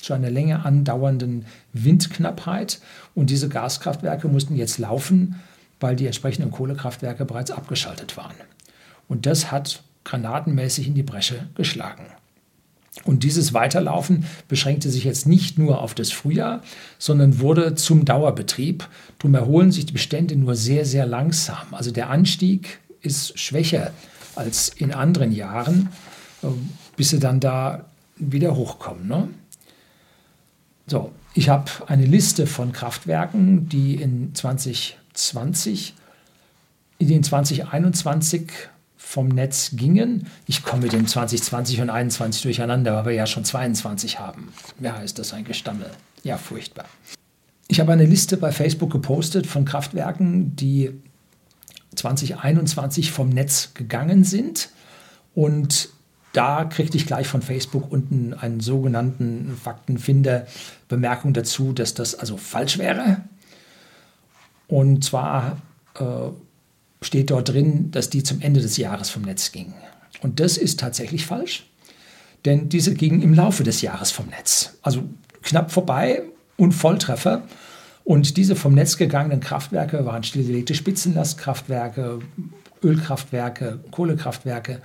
zu 0.00 0.12
einer 0.12 0.30
länger 0.30 0.64
andauernden 0.64 1.46
Windknappheit 1.72 2.80
und 3.14 3.30
diese 3.30 3.48
Gaskraftwerke 3.48 4.28
mussten 4.28 4.56
jetzt 4.56 4.78
laufen, 4.78 5.40
weil 5.80 5.96
die 5.96 6.06
entsprechenden 6.06 6.50
Kohlekraftwerke 6.50 7.24
bereits 7.24 7.50
abgeschaltet 7.50 8.16
waren. 8.16 8.34
Und 9.08 9.26
das 9.26 9.50
hat 9.50 9.82
granatenmäßig 10.06 10.86
in 10.86 10.94
die 10.94 11.02
Bresche 11.02 11.48
geschlagen. 11.54 12.06
Und 13.04 13.24
dieses 13.24 13.52
Weiterlaufen 13.52 14.24
beschränkte 14.48 14.90
sich 14.90 15.04
jetzt 15.04 15.26
nicht 15.26 15.58
nur 15.58 15.82
auf 15.82 15.94
das 15.94 16.10
Frühjahr, 16.10 16.62
sondern 16.98 17.40
wurde 17.40 17.74
zum 17.74 18.04
Dauerbetrieb. 18.04 18.88
Darum 19.18 19.34
erholen 19.34 19.70
sich 19.70 19.84
die 19.84 19.92
Bestände 19.92 20.34
nur 20.34 20.54
sehr, 20.54 20.86
sehr 20.86 21.06
langsam. 21.06 21.66
Also 21.72 21.90
der 21.90 22.08
Anstieg 22.08 22.80
ist 23.02 23.38
schwächer 23.38 23.92
als 24.34 24.68
in 24.68 24.92
anderen 24.92 25.32
Jahren, 25.32 25.90
äh, 26.42 26.48
bis 26.96 27.10
sie 27.10 27.18
dann 27.18 27.40
da 27.40 27.84
wieder 28.16 28.56
hochkommen. 28.56 29.06
Ne? 29.06 29.28
So, 30.86 31.12
ich 31.34 31.50
habe 31.50 31.70
eine 31.86 32.06
Liste 32.06 32.46
von 32.46 32.72
Kraftwerken, 32.72 33.68
die 33.68 33.96
in 33.96 34.34
2020, 34.34 35.94
in 36.98 37.08
den 37.08 37.22
2021 37.22 38.50
vom 39.06 39.28
Netz 39.28 39.70
gingen. 39.74 40.26
Ich 40.48 40.64
komme 40.64 40.82
mit 40.82 40.92
dem 40.92 41.06
2020 41.06 41.80
und 41.80 41.90
21 41.90 42.42
durcheinander, 42.42 42.96
weil 42.96 43.04
wir 43.06 43.12
ja 43.12 43.26
schon 43.26 43.44
22 43.44 44.18
haben. 44.18 44.52
Ja, 44.80 44.96
ist 44.96 45.20
das 45.20 45.32
ein 45.32 45.44
Gestammel. 45.44 45.88
Ja, 46.24 46.36
furchtbar. 46.36 46.86
Ich 47.68 47.78
habe 47.78 47.92
eine 47.92 48.04
Liste 48.04 48.36
bei 48.36 48.50
Facebook 48.50 48.90
gepostet 48.90 49.46
von 49.46 49.64
Kraftwerken, 49.64 50.56
die 50.56 50.90
2021 51.94 53.12
vom 53.12 53.28
Netz 53.28 53.74
gegangen 53.74 54.24
sind. 54.24 54.70
Und 55.36 55.88
da 56.32 56.64
kriegte 56.64 56.96
ich 56.96 57.06
gleich 57.06 57.28
von 57.28 57.42
Facebook 57.42 57.92
unten 57.92 58.34
einen 58.34 58.58
sogenannten 58.58 59.56
Faktenfinder 59.62 60.48
Bemerkung 60.88 61.32
dazu, 61.32 61.72
dass 61.72 61.94
das 61.94 62.16
also 62.16 62.36
falsch 62.36 62.76
wäre. 62.78 63.18
Und 64.66 65.04
zwar 65.04 65.58
äh, 65.94 66.02
steht 67.02 67.30
dort 67.30 67.48
drin, 67.48 67.90
dass 67.90 68.10
die 68.10 68.22
zum 68.22 68.40
Ende 68.40 68.60
des 68.60 68.76
Jahres 68.76 69.10
vom 69.10 69.22
Netz 69.22 69.52
gingen. 69.52 69.74
Und 70.22 70.40
das 70.40 70.56
ist 70.56 70.80
tatsächlich 70.80 71.26
falsch, 71.26 71.66
denn 72.44 72.68
diese 72.68 72.94
gingen 72.94 73.22
im 73.22 73.34
Laufe 73.34 73.64
des 73.64 73.82
Jahres 73.82 74.10
vom 74.10 74.26
Netz. 74.26 74.78
Also 74.82 75.04
knapp 75.42 75.70
vorbei 75.70 76.22
und 76.56 76.72
Volltreffer. 76.72 77.42
Und 78.04 78.36
diese 78.36 78.54
vom 78.54 78.74
Netz 78.74 78.96
gegangenen 78.96 79.40
Kraftwerke 79.40 80.04
waren 80.06 80.22
stillgelegte 80.22 80.74
Spitzenlastkraftwerke, 80.74 82.20
Ölkraftwerke, 82.82 83.80
Kohlekraftwerke. 83.90 84.80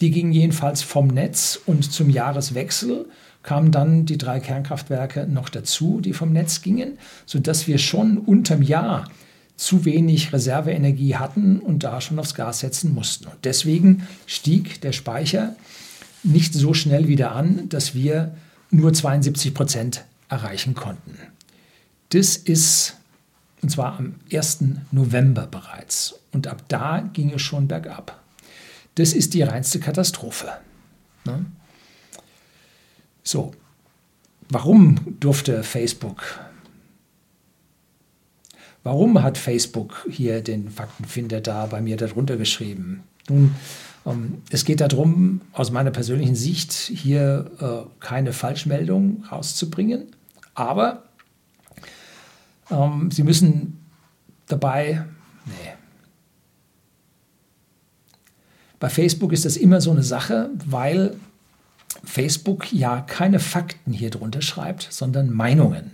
Die 0.00 0.10
gingen 0.10 0.32
jedenfalls 0.32 0.82
vom 0.82 1.06
Netz 1.06 1.60
und 1.66 1.92
zum 1.92 2.10
Jahreswechsel 2.10 3.06
kamen 3.42 3.70
dann 3.70 4.04
die 4.04 4.18
drei 4.18 4.40
Kernkraftwerke 4.40 5.26
noch 5.26 5.48
dazu, 5.48 6.00
die 6.00 6.12
vom 6.12 6.32
Netz 6.32 6.60
gingen, 6.60 6.98
sodass 7.24 7.66
wir 7.66 7.78
schon 7.78 8.18
unterm 8.18 8.62
Jahr 8.62 9.04
zu 9.60 9.84
wenig 9.84 10.32
Reserveenergie 10.32 11.16
hatten 11.16 11.60
und 11.60 11.84
da 11.84 12.00
schon 12.00 12.18
aufs 12.18 12.34
Gas 12.34 12.60
setzen 12.60 12.94
mussten. 12.94 13.26
Und 13.26 13.44
deswegen 13.44 14.08
stieg 14.24 14.80
der 14.80 14.92
Speicher 14.92 15.54
nicht 16.22 16.54
so 16.54 16.72
schnell 16.72 17.08
wieder 17.08 17.32
an, 17.32 17.68
dass 17.68 17.94
wir 17.94 18.34
nur 18.70 18.94
72 18.94 19.52
Prozent 19.52 20.04
erreichen 20.30 20.74
konnten. 20.74 21.14
Das 22.08 22.38
ist, 22.38 22.96
und 23.60 23.68
zwar 23.68 23.98
am 23.98 24.14
1. 24.32 24.64
November 24.92 25.46
bereits. 25.46 26.14
Und 26.32 26.46
ab 26.46 26.64
da 26.68 27.00
ging 27.12 27.30
es 27.34 27.42
schon 27.42 27.68
bergab. 27.68 28.18
Das 28.94 29.12
ist 29.12 29.34
die 29.34 29.42
reinste 29.42 29.78
Katastrophe. 29.78 30.52
Ne? 31.26 31.44
So, 33.22 33.52
warum 34.48 35.18
durfte 35.20 35.62
Facebook 35.62 36.40
Warum 38.82 39.22
hat 39.22 39.36
Facebook 39.36 40.06
hier 40.10 40.40
den 40.42 40.70
Faktenfinder 40.70 41.40
da 41.40 41.66
bei 41.66 41.80
mir 41.80 41.96
darunter 41.96 42.36
geschrieben? 42.36 43.02
Nun, 43.28 43.54
ähm, 44.06 44.42
es 44.50 44.64
geht 44.64 44.80
darum, 44.80 45.42
aus 45.52 45.70
meiner 45.70 45.90
persönlichen 45.90 46.34
Sicht 46.34 46.72
hier 46.72 47.50
äh, 47.60 48.04
keine 48.04 48.32
Falschmeldung 48.32 49.24
rauszubringen, 49.30 50.06
aber 50.54 51.04
ähm, 52.70 53.10
Sie 53.10 53.22
müssen 53.22 53.84
dabei, 54.46 55.04
nee. 55.46 55.72
Bei 58.78 58.88
Facebook 58.88 59.32
ist 59.32 59.44
das 59.44 59.58
immer 59.58 59.82
so 59.82 59.90
eine 59.90 60.02
Sache, 60.02 60.48
weil 60.64 61.16
Facebook 62.02 62.72
ja 62.72 63.02
keine 63.02 63.38
Fakten 63.38 63.92
hier 63.92 64.08
drunter 64.08 64.40
schreibt, 64.40 64.88
sondern 64.90 65.30
Meinungen. 65.30 65.90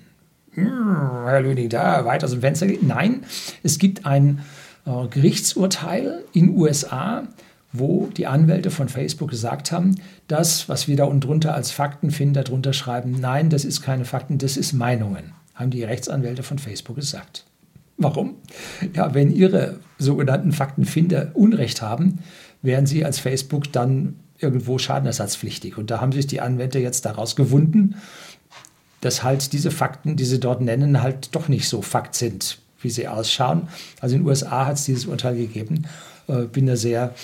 Herr 0.64 1.40
Löning, 1.40 1.68
da 1.68 2.04
weit 2.04 2.24
aus 2.24 2.30
dem 2.30 2.40
Fenster 2.40 2.66
geht. 2.66 2.82
Nein, 2.82 3.24
es 3.62 3.78
gibt 3.78 4.06
ein 4.06 4.40
äh, 4.86 5.06
Gerichtsurteil 5.08 6.24
in 6.32 6.56
USA, 6.56 7.24
wo 7.72 8.08
die 8.16 8.26
Anwälte 8.26 8.70
von 8.70 8.88
Facebook 8.88 9.30
gesagt 9.30 9.70
haben, 9.72 9.96
das, 10.28 10.68
was 10.68 10.88
wir 10.88 10.96
da 10.96 11.04
unten 11.04 11.20
drunter 11.20 11.54
als 11.54 11.70
Faktenfinder 11.70 12.42
drunter 12.42 12.72
schreiben, 12.72 13.16
nein, 13.20 13.50
das 13.50 13.64
ist 13.64 13.82
keine 13.82 14.04
Fakten, 14.04 14.38
das 14.38 14.56
ist 14.56 14.72
Meinungen, 14.72 15.32
haben 15.54 15.70
die 15.70 15.84
Rechtsanwälte 15.84 16.42
von 16.42 16.58
Facebook 16.58 16.96
gesagt. 16.96 17.44
Warum? 17.98 18.36
Ja, 18.94 19.14
wenn 19.14 19.30
ihre 19.30 19.78
sogenannten 19.98 20.52
Faktenfinder 20.52 21.30
Unrecht 21.34 21.80
haben, 21.80 22.18
wären 22.62 22.86
sie 22.86 23.04
als 23.04 23.18
Facebook 23.18 23.72
dann 23.72 24.16
irgendwo 24.38 24.76
schadenersatzpflichtig. 24.78 25.78
Und 25.78 25.90
da 25.90 26.00
haben 26.00 26.12
sich 26.12 26.26
die 26.26 26.42
Anwälte 26.42 26.78
jetzt 26.78 27.06
daraus 27.06 27.36
gewunden 27.36 27.96
dass 29.06 29.22
halt 29.22 29.52
diese 29.52 29.70
Fakten, 29.70 30.16
die 30.16 30.24
sie 30.24 30.40
dort 30.40 30.60
nennen, 30.60 31.00
halt 31.00 31.34
doch 31.34 31.48
nicht 31.48 31.68
so 31.68 31.80
Fakt 31.80 32.16
sind, 32.16 32.58
wie 32.80 32.90
sie 32.90 33.06
ausschauen. 33.06 33.68
Also 34.00 34.16
in 34.16 34.22
den 34.22 34.28
USA 34.28 34.66
hat 34.66 34.76
es 34.76 34.84
dieses 34.84 35.06
Urteil 35.06 35.36
gegeben. 35.36 35.86
Äh, 36.26 36.42
bin 36.42 36.66
da 36.66 36.74
sehr, 36.76 37.14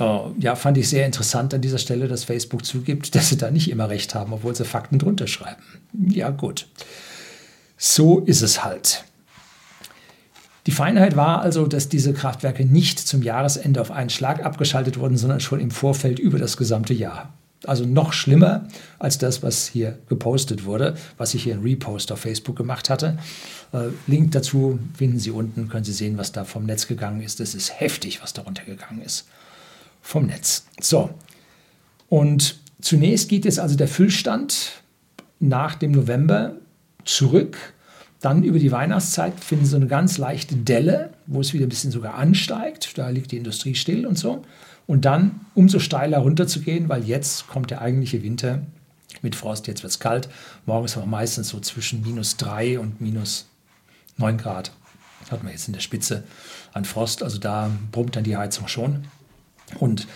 äh, 0.00 0.18
ja, 0.38 0.56
fand 0.56 0.78
ich 0.78 0.88
sehr 0.88 1.04
interessant 1.04 1.52
an 1.52 1.60
dieser 1.60 1.76
Stelle, 1.76 2.08
dass 2.08 2.24
Facebook 2.24 2.64
zugibt, 2.64 3.14
dass 3.14 3.28
sie 3.28 3.36
da 3.36 3.50
nicht 3.50 3.70
immer 3.70 3.90
recht 3.90 4.14
haben, 4.14 4.32
obwohl 4.32 4.56
sie 4.56 4.64
Fakten 4.64 4.98
drunter 4.98 5.26
schreiben. 5.26 5.62
Ja, 5.92 6.30
gut. 6.30 6.66
So 7.76 8.20
ist 8.20 8.40
es 8.40 8.64
halt. 8.64 9.04
Die 10.66 10.72
Feinheit 10.72 11.16
war 11.16 11.42
also, 11.42 11.66
dass 11.66 11.90
diese 11.90 12.14
Kraftwerke 12.14 12.64
nicht 12.64 12.98
zum 12.98 13.22
Jahresende 13.22 13.80
auf 13.80 13.90
einen 13.90 14.10
Schlag 14.10 14.42
abgeschaltet 14.42 14.98
wurden, 14.98 15.18
sondern 15.18 15.40
schon 15.40 15.60
im 15.60 15.70
Vorfeld 15.70 16.18
über 16.18 16.38
das 16.38 16.56
gesamte 16.56 16.94
Jahr. 16.94 17.34
Also 17.64 17.84
noch 17.84 18.12
schlimmer 18.12 18.66
als 18.98 19.18
das, 19.18 19.42
was 19.42 19.68
hier 19.68 19.98
gepostet 20.08 20.64
wurde, 20.64 20.96
was 21.16 21.34
ich 21.34 21.44
hier 21.44 21.54
in 21.54 21.62
Repost 21.62 22.10
auf 22.10 22.20
Facebook 22.20 22.56
gemacht 22.56 22.90
hatte. 22.90 23.18
Äh, 23.72 23.88
Link 24.06 24.32
dazu 24.32 24.78
finden 24.96 25.18
Sie 25.18 25.30
unten, 25.30 25.68
können 25.68 25.84
Sie 25.84 25.92
sehen, 25.92 26.18
was 26.18 26.32
da 26.32 26.44
vom 26.44 26.64
Netz 26.64 26.88
gegangen 26.88 27.20
ist. 27.20 27.40
Das 27.40 27.54
ist 27.54 27.80
heftig, 27.80 28.22
was 28.22 28.32
darunter 28.32 28.64
gegangen 28.64 29.02
ist 29.02 29.26
vom 30.02 30.26
Netz. 30.26 30.66
So, 30.80 31.10
und 32.08 32.58
zunächst 32.80 33.28
geht 33.28 33.44
jetzt 33.44 33.58
also 33.58 33.76
der 33.76 33.88
Füllstand 33.88 34.82
nach 35.40 35.76
dem 35.76 35.92
November 35.92 36.56
zurück. 37.04 37.56
Dann 38.22 38.44
über 38.44 38.58
die 38.58 38.72
Weihnachtszeit 38.72 39.38
finden 39.42 39.66
Sie 39.66 39.76
eine 39.76 39.88
ganz 39.88 40.16
leichte 40.16 40.56
Delle, 40.56 41.10
wo 41.26 41.40
es 41.40 41.52
wieder 41.52 41.66
ein 41.66 41.68
bisschen 41.68 41.90
sogar 41.90 42.14
ansteigt. 42.14 42.96
Da 42.96 43.10
liegt 43.10 43.32
die 43.32 43.36
Industrie 43.36 43.74
still 43.74 44.06
und 44.06 44.16
so 44.16 44.44
und 44.86 45.04
dann 45.04 45.40
umso 45.54 45.78
steiler 45.78 46.18
runterzugehen, 46.18 46.88
weil 46.88 47.04
jetzt 47.04 47.48
kommt 47.48 47.70
der 47.70 47.80
eigentliche 47.80 48.22
Winter 48.22 48.60
mit 49.22 49.34
Frost. 49.34 49.66
Jetzt 49.66 49.82
wird 49.82 49.92
es 49.92 49.98
kalt. 49.98 50.28
Morgens 50.66 50.96
aber 50.96 51.06
meistens 51.06 51.48
so 51.48 51.60
zwischen 51.60 52.02
minus 52.02 52.36
3 52.36 52.78
und 52.78 53.00
minus 53.00 53.46
9 54.16 54.38
Grad. 54.38 54.72
Hat 55.30 55.42
man 55.42 55.52
jetzt 55.52 55.66
in 55.66 55.74
der 55.74 55.80
Spitze 55.80 56.24
an 56.72 56.84
Frost. 56.84 57.22
Also 57.22 57.38
da 57.38 57.70
brummt 57.90 58.16
dann 58.16 58.24
die 58.24 58.36
Heizung 58.36 58.68
schon. 58.68 59.04
Und 59.78 60.06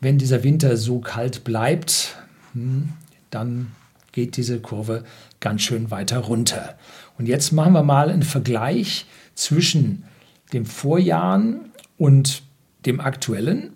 wenn 0.00 0.18
dieser 0.18 0.42
Winter 0.42 0.76
so 0.76 1.00
kalt 1.00 1.44
bleibt, 1.44 2.16
hm, 2.54 2.92
dann 3.30 3.72
geht 4.12 4.36
diese 4.36 4.60
Kurve 4.60 5.02
ganz 5.40 5.62
schön 5.62 5.90
weiter 5.90 6.18
runter. 6.18 6.76
Und 7.18 7.26
jetzt 7.26 7.50
machen 7.52 7.72
wir 7.72 7.82
mal 7.82 8.10
einen 8.10 8.22
Vergleich 8.22 9.06
zwischen 9.34 10.04
dem 10.52 10.66
Vorjahren 10.66 11.72
und 11.98 12.44
dem 12.86 13.00
aktuellen. 13.00 13.72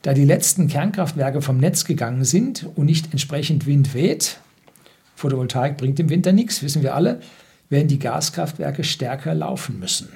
Da 0.00 0.14
die 0.14 0.24
letzten 0.24 0.66
Kernkraftwerke 0.68 1.42
vom 1.42 1.58
Netz 1.58 1.84
gegangen 1.84 2.24
sind 2.24 2.70
und 2.74 2.86
nicht 2.86 3.12
entsprechend 3.12 3.66
Wind 3.66 3.92
weht, 3.92 4.38
Photovoltaik 5.14 5.76
bringt 5.76 6.00
im 6.00 6.08
Winter 6.08 6.32
nichts, 6.32 6.62
wissen 6.62 6.82
wir 6.82 6.94
alle, 6.94 7.20
werden 7.68 7.88
die 7.88 7.98
Gaskraftwerke 7.98 8.82
stärker 8.82 9.34
laufen 9.34 9.78
müssen. 9.78 10.08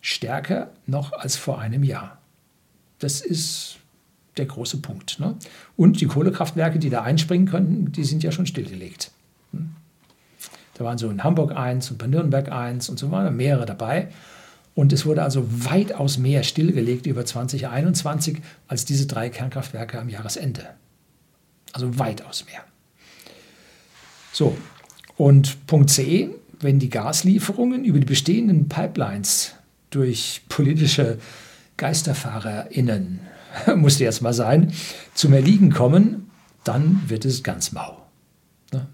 Stärker 0.00 0.70
noch 0.86 1.12
als 1.12 1.34
vor 1.34 1.58
einem 1.58 1.82
Jahr. 1.82 2.18
Das 3.00 3.20
ist 3.20 3.78
der 4.38 4.46
große 4.46 4.78
Punkt. 4.78 5.20
Ne? 5.20 5.36
Und 5.76 6.00
die 6.00 6.06
Kohlekraftwerke, 6.06 6.78
die 6.78 6.90
da 6.90 7.02
einspringen 7.02 7.48
könnten, 7.48 7.92
die 7.92 8.04
sind 8.04 8.22
ja 8.22 8.32
schon 8.32 8.46
stillgelegt. 8.46 9.10
Hm? 9.52 9.70
Da 10.74 10.84
waren 10.84 10.98
so 10.98 11.10
in 11.10 11.24
Hamburg 11.24 11.56
eins 11.56 11.90
und 11.90 11.98
bei 11.98 12.06
Nürnberg 12.06 12.50
eins 12.52 12.88
und 12.88 12.98
so 12.98 13.10
waren 13.10 13.36
mehrere 13.36 13.66
dabei. 13.66 14.08
Und 14.74 14.92
es 14.92 15.04
wurde 15.04 15.24
also 15.24 15.44
weitaus 15.48 16.18
mehr 16.18 16.44
stillgelegt 16.44 17.06
über 17.06 17.24
2021 17.24 18.40
als 18.68 18.84
diese 18.84 19.06
drei 19.06 19.28
Kernkraftwerke 19.28 19.98
am 19.98 20.08
Jahresende. 20.08 20.68
Also 21.72 21.98
weitaus 21.98 22.44
mehr. 22.46 22.62
So, 24.32 24.56
und 25.16 25.66
Punkt 25.66 25.90
C, 25.90 26.30
wenn 26.60 26.78
die 26.78 26.90
Gaslieferungen 26.90 27.84
über 27.84 27.98
die 27.98 28.06
bestehenden 28.06 28.68
Pipelines 28.68 29.54
durch 29.90 30.42
politische 30.48 31.18
GeisterfahrerInnen, 31.76 33.20
musste 33.76 34.04
jetzt 34.04 34.22
mal 34.22 34.32
sein, 34.32 34.72
zum 35.14 35.32
Erliegen 35.32 35.72
kommen, 35.72 36.30
dann 36.64 37.02
wird 37.06 37.24
es 37.24 37.42
ganz 37.42 37.72
mau. 37.72 38.02
Ne? 38.72 38.86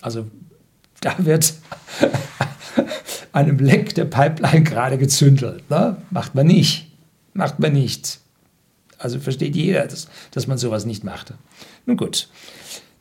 Also 0.00 0.26
da 1.00 1.14
wird 1.18 1.54
einem 3.32 3.58
Leck 3.58 3.94
der 3.94 4.04
Pipeline 4.04 4.62
gerade 4.62 4.98
gezündelt. 4.98 5.68
Ne? 5.70 5.96
Macht 6.10 6.34
man 6.34 6.46
nicht. 6.46 6.90
Macht 7.32 7.58
man 7.58 7.72
nicht. 7.72 8.20
Also 8.98 9.18
versteht 9.18 9.56
jeder, 9.56 9.86
dass, 9.86 10.08
dass 10.30 10.46
man 10.46 10.58
sowas 10.58 10.84
nicht 10.84 11.04
machte. 11.04 11.34
Nun 11.86 11.96
gut. 11.96 12.28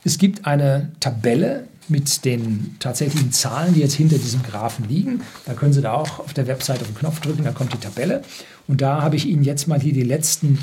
Es 0.06 0.18
gibt 0.18 0.46
eine 0.46 0.94
Tabelle 1.02 1.68
mit 1.90 2.24
den 2.24 2.78
tatsächlichen 2.80 3.32
Zahlen, 3.32 3.74
die 3.74 3.82
jetzt 3.82 3.96
hinter 3.96 4.18
diesem 4.18 4.44
Graphen 4.44 4.88
liegen. 4.88 5.22
Da 5.46 5.54
können 5.54 5.74
Sie 5.74 5.82
da 5.82 5.94
auch 5.94 6.20
auf 6.20 6.34
der 6.34 6.48
Webseite 6.48 6.82
auf 6.82 6.88
den 6.88 6.96
Knopf 6.96 7.20
drücken, 7.20 7.44
dann 7.44 7.54
kommt 7.54 7.74
die 7.74 7.80
Tabelle. 7.80 8.22
Und 8.70 8.82
da 8.82 9.02
habe 9.02 9.16
ich 9.16 9.26
Ihnen 9.26 9.44
jetzt 9.44 9.68
mal 9.68 9.82
hier 9.82 9.94
die 9.94 10.04
letzten 10.04 10.60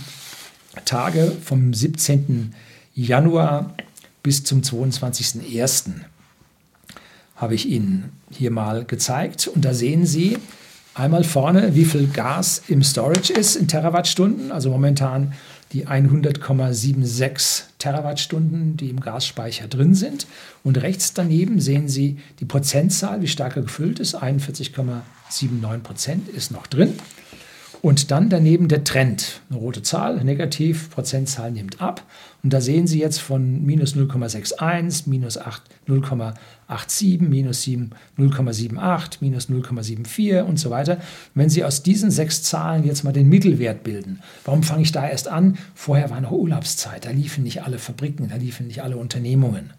Tage 0.85 1.33
vom 1.45 1.75
17. 1.75 2.55
Januar 2.95 3.75
bis 4.23 4.45
zum 4.45 4.61
22.01 4.61 5.91
habe 7.35 7.57
ich 7.57 7.69
Ihnen 7.69 8.13
hier 8.31 8.53
mal 8.53 8.85
gezeigt. 8.85 9.49
Und 9.49 9.65
da 9.65 9.75
sehen 9.75 10.07
Sie 10.07 10.39
einmal 10.95 11.25
vorne, 11.25 11.75
wie 11.75 11.85
viel 11.85 12.07
Gas 12.07 12.63
im 12.69 12.85
Storage 12.85 13.33
ist 13.33 13.57
in 13.57 13.67
Terawattstunden. 13.67 14.53
Also 14.53 14.71
momentan 14.71 15.33
die 15.73 15.89
100,76 15.89 17.63
Terawattstunden, 17.79 18.77
die 18.77 18.89
im 18.89 19.01
Gasspeicher 19.01 19.67
drin 19.67 19.97
sind. 19.97 20.29
Und 20.63 20.81
rechts 20.81 21.13
daneben 21.13 21.61
sehen 21.61 21.89
Sie 21.89 22.19
die 22.39 22.45
Prozentzahl, 22.45 23.21
wie 23.21 23.27
stark 23.27 23.57
er 23.57 23.63
gefüllt 23.63 23.99
ist. 23.99 24.15
41,79 24.15 25.79
Prozent 25.81 26.29
ist 26.29 26.53
noch 26.53 26.69
drin. 26.69 26.95
Und 27.87 28.11
dann 28.11 28.29
daneben 28.29 28.67
der 28.67 28.83
Trend. 28.83 29.43
Eine 29.49 29.61
rote 29.61 29.81
Zahl, 29.81 30.25
negativ, 30.25 30.91
Prozentzahl 30.91 31.53
nimmt 31.53 31.81
ab. 31.81 32.03
Und 32.43 32.53
da 32.53 32.61
sehen 32.61 32.89
Sie 32.89 32.99
jetzt 32.99 33.21
von 33.21 33.65
minus 33.65 33.95
0,61, 33.95 35.05
minus 35.07 35.39
0,87, 35.39 37.23
minus 37.23 37.69
0,78, 37.69 39.19
minus 39.21 39.49
0,74 39.49 40.43
und 40.43 40.59
so 40.59 40.71
weiter. 40.71 40.99
Wenn 41.37 41.49
Sie 41.49 41.63
aus 41.63 41.85
diesen 41.85 42.11
sechs 42.11 42.43
Zahlen 42.43 42.83
jetzt 42.83 43.05
mal 43.05 43.13
den 43.13 43.29
Mittelwert 43.29 43.85
bilden, 43.85 44.19
warum 44.45 44.65
fange 44.65 44.83
ich 44.83 44.91
da 44.91 45.09
erst 45.09 45.29
an? 45.29 45.57
Vorher 45.77 46.11
war 46.11 46.21
noch 46.21 46.33
Urlaubszeit, 46.33 47.05
da 47.05 47.11
liefen 47.11 47.45
nicht 47.45 47.63
alle 47.63 47.79
Fabriken, 47.79 48.29
da 48.29 48.35
liefen 48.35 48.67
nicht 48.67 48.83
alle 48.83 48.97
Unternehmungen. 48.97 49.73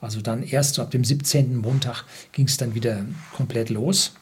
Also 0.00 0.20
dann 0.20 0.44
erst 0.44 0.76
so 0.76 0.82
ab 0.82 0.92
dem 0.92 1.02
17. 1.02 1.56
Montag 1.56 2.04
ging 2.30 2.46
es 2.46 2.58
dann 2.58 2.76
wieder 2.76 3.04
komplett 3.32 3.70
los. 3.70 4.12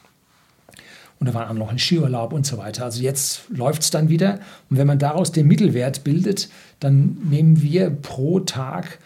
Und 1.23 1.27
da 1.27 1.35
war 1.35 1.49
auch 1.49 1.53
noch 1.53 1.71
ein 1.71 1.79
Skiurlaub 1.79 2.33
und 2.33 2.45
so 2.45 2.57
weiter. 2.57 2.83
Also 2.83 3.01
jetzt 3.01 3.43
läuft 3.47 3.83
es 3.83 3.91
dann 3.91 4.09
wieder. 4.09 4.41
Und 4.69 4.75
wenn 4.75 4.87
man 4.87 4.99
daraus 4.99 5.31
den 5.31 5.47
Mittelwert 5.47 6.03
bildet, 6.03 6.49
dann 6.81 7.17
nehmen 7.23 7.61
wir 7.61 7.91
pro 7.91 8.41
Tag 8.41 8.99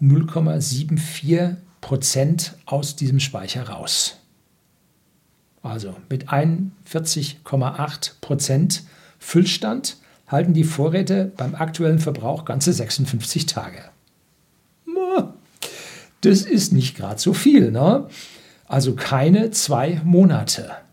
0,74 0.00 1.56
Prozent 1.80 2.54
aus 2.66 2.94
diesem 2.94 3.18
Speicher 3.18 3.68
raus. 3.68 4.18
Also 5.60 5.96
mit 6.08 6.28
41,8 6.28 8.12
Prozent 8.20 8.84
Füllstand 9.18 9.96
halten 10.28 10.54
die 10.54 10.62
Vorräte 10.62 11.32
beim 11.36 11.56
aktuellen 11.56 11.98
Verbrauch 11.98 12.44
ganze 12.44 12.72
56 12.72 13.46
Tage. 13.46 13.82
Das 16.20 16.42
ist 16.42 16.72
nicht 16.72 16.96
gerade 16.96 17.18
so 17.18 17.32
viel. 17.32 17.72
Ne? 17.72 18.06
Also 18.68 18.94
keine 18.94 19.50
zwei 19.50 20.00
Monate. 20.04 20.83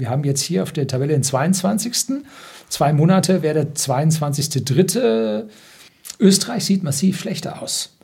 Wir 0.00 0.08
haben 0.08 0.24
jetzt 0.24 0.40
hier 0.40 0.62
auf 0.62 0.72
der 0.72 0.86
Tabelle 0.86 1.12
den 1.12 1.22
22. 1.22 2.22
Zwei 2.70 2.92
Monate 2.94 3.42
wäre 3.42 3.66
der 3.66 3.74
22.3. 3.74 5.44
Österreich 6.18 6.64
sieht 6.64 6.82
massiv 6.82 7.20
schlechter 7.20 7.60
aus. 7.62 7.96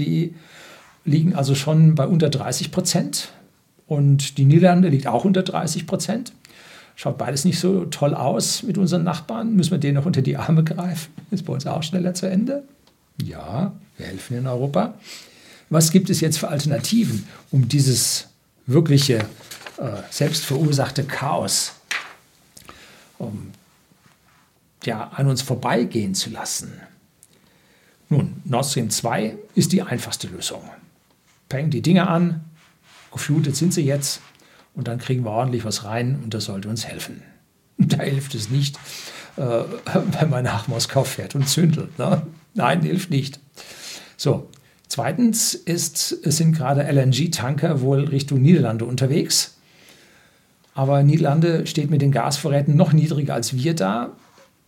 Die 0.00 0.34
liegen 1.04 1.36
also 1.36 1.54
schon 1.54 1.94
bei 1.94 2.08
unter 2.08 2.28
30 2.28 2.72
Prozent 2.72 3.28
und 3.86 4.36
die 4.36 4.46
Niederlande 4.46 4.88
liegt 4.88 5.06
auch 5.06 5.24
unter 5.24 5.44
30 5.44 5.86
Prozent. 5.86 6.32
Schaut 6.96 7.18
beides 7.18 7.44
nicht 7.44 7.60
so 7.60 7.84
toll 7.84 8.14
aus 8.14 8.64
mit 8.64 8.76
unseren 8.76 9.04
Nachbarn. 9.04 9.54
Müssen 9.54 9.70
wir 9.70 9.78
denen 9.78 9.94
noch 9.94 10.06
unter 10.06 10.22
die 10.22 10.36
Arme 10.36 10.64
greifen? 10.64 11.12
Ist 11.30 11.44
bei 11.44 11.52
uns 11.52 11.68
auch 11.68 11.84
schneller 11.84 12.14
zu 12.14 12.26
Ende? 12.26 12.64
Ja, 13.22 13.72
wir 13.96 14.06
helfen 14.06 14.38
in 14.38 14.48
Europa. 14.48 14.94
Was 15.70 15.92
gibt 15.92 16.10
es 16.10 16.20
jetzt 16.20 16.38
für 16.38 16.48
Alternativen, 16.48 17.24
um 17.52 17.68
dieses 17.68 18.26
wirkliche 18.66 19.20
äh, 19.84 20.02
selbstverursachte 20.10 21.04
Chaos 21.04 21.74
um, 23.18 23.52
ja, 24.84 25.10
an 25.14 25.26
uns 25.26 25.42
vorbeigehen 25.42 26.14
zu 26.14 26.30
lassen. 26.30 26.80
Nun, 28.08 28.40
Nord 28.44 28.66
Stream 28.66 28.90
2 28.90 29.36
ist 29.54 29.72
die 29.72 29.82
einfachste 29.82 30.28
Lösung. 30.28 30.62
Peng 31.48 31.70
die 31.70 31.82
Dinge 31.82 32.08
an, 32.08 32.44
geflutet 33.12 33.56
sind 33.56 33.74
sie 33.74 33.84
jetzt 33.84 34.20
und 34.74 34.88
dann 34.88 34.98
kriegen 34.98 35.24
wir 35.24 35.30
ordentlich 35.30 35.64
was 35.64 35.84
rein 35.84 36.18
und 36.22 36.32
das 36.32 36.46
sollte 36.46 36.68
uns 36.68 36.86
helfen. 36.86 37.22
Da 37.76 38.02
hilft 38.02 38.36
es 38.36 38.50
nicht, 38.50 38.78
äh, 39.36 39.40
wenn 40.20 40.30
man 40.30 40.44
nach 40.44 40.68
Moskau 40.68 41.04
fährt 41.04 41.34
und 41.34 41.48
zündelt. 41.48 41.98
Ne? 41.98 42.22
Nein, 42.54 42.82
hilft 42.82 43.10
nicht. 43.10 43.40
So, 44.16 44.48
zweitens 44.86 45.54
ist, 45.54 46.08
sind 46.08 46.52
gerade 46.52 46.82
LNG-Tanker 46.82 47.80
wohl 47.80 48.04
Richtung 48.04 48.40
Niederlande 48.40 48.84
unterwegs. 48.84 49.53
Aber 50.74 51.02
Niederlande 51.02 51.66
steht 51.66 51.90
mit 51.90 52.02
den 52.02 52.12
Gasvorräten 52.12 52.76
noch 52.76 52.92
niedriger 52.92 53.34
als 53.34 53.54
wir 53.54 53.74
da. 53.74 54.10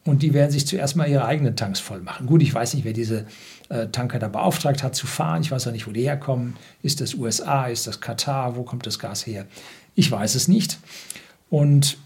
Und 0.04 0.22
die 0.22 0.32
werden 0.34 0.52
sich 0.52 0.68
zuerst 0.68 0.94
mal 0.94 1.08
ihre 1.08 1.24
eigenen 1.24 1.56
Tanks 1.56 1.80
voll 1.80 2.00
machen. 2.00 2.26
Gut, 2.26 2.40
ich 2.40 2.54
weiß 2.54 2.74
nicht, 2.74 2.84
wer 2.84 2.92
diese 2.92 3.26
äh, 3.68 3.88
Tanker 3.88 4.20
da 4.20 4.28
beauftragt 4.28 4.84
hat 4.84 4.94
zu 4.94 5.08
fahren. 5.08 5.42
Ich 5.42 5.50
weiß 5.50 5.66
auch 5.66 5.72
nicht, 5.72 5.88
wo 5.88 5.90
die 5.90 6.02
herkommen. 6.02 6.56
Ist 6.80 7.00
das 7.00 7.14
USA? 7.14 7.66
Ist 7.66 7.88
das 7.88 8.00
Katar? 8.00 8.54
Wo 8.54 8.62
kommt 8.62 8.86
das 8.86 9.00
Gas 9.00 9.26
her? 9.26 9.46
Ich 9.96 10.08
weiß 10.08 10.36
es 10.36 10.46
nicht. 10.46 10.78
Und 11.50 11.98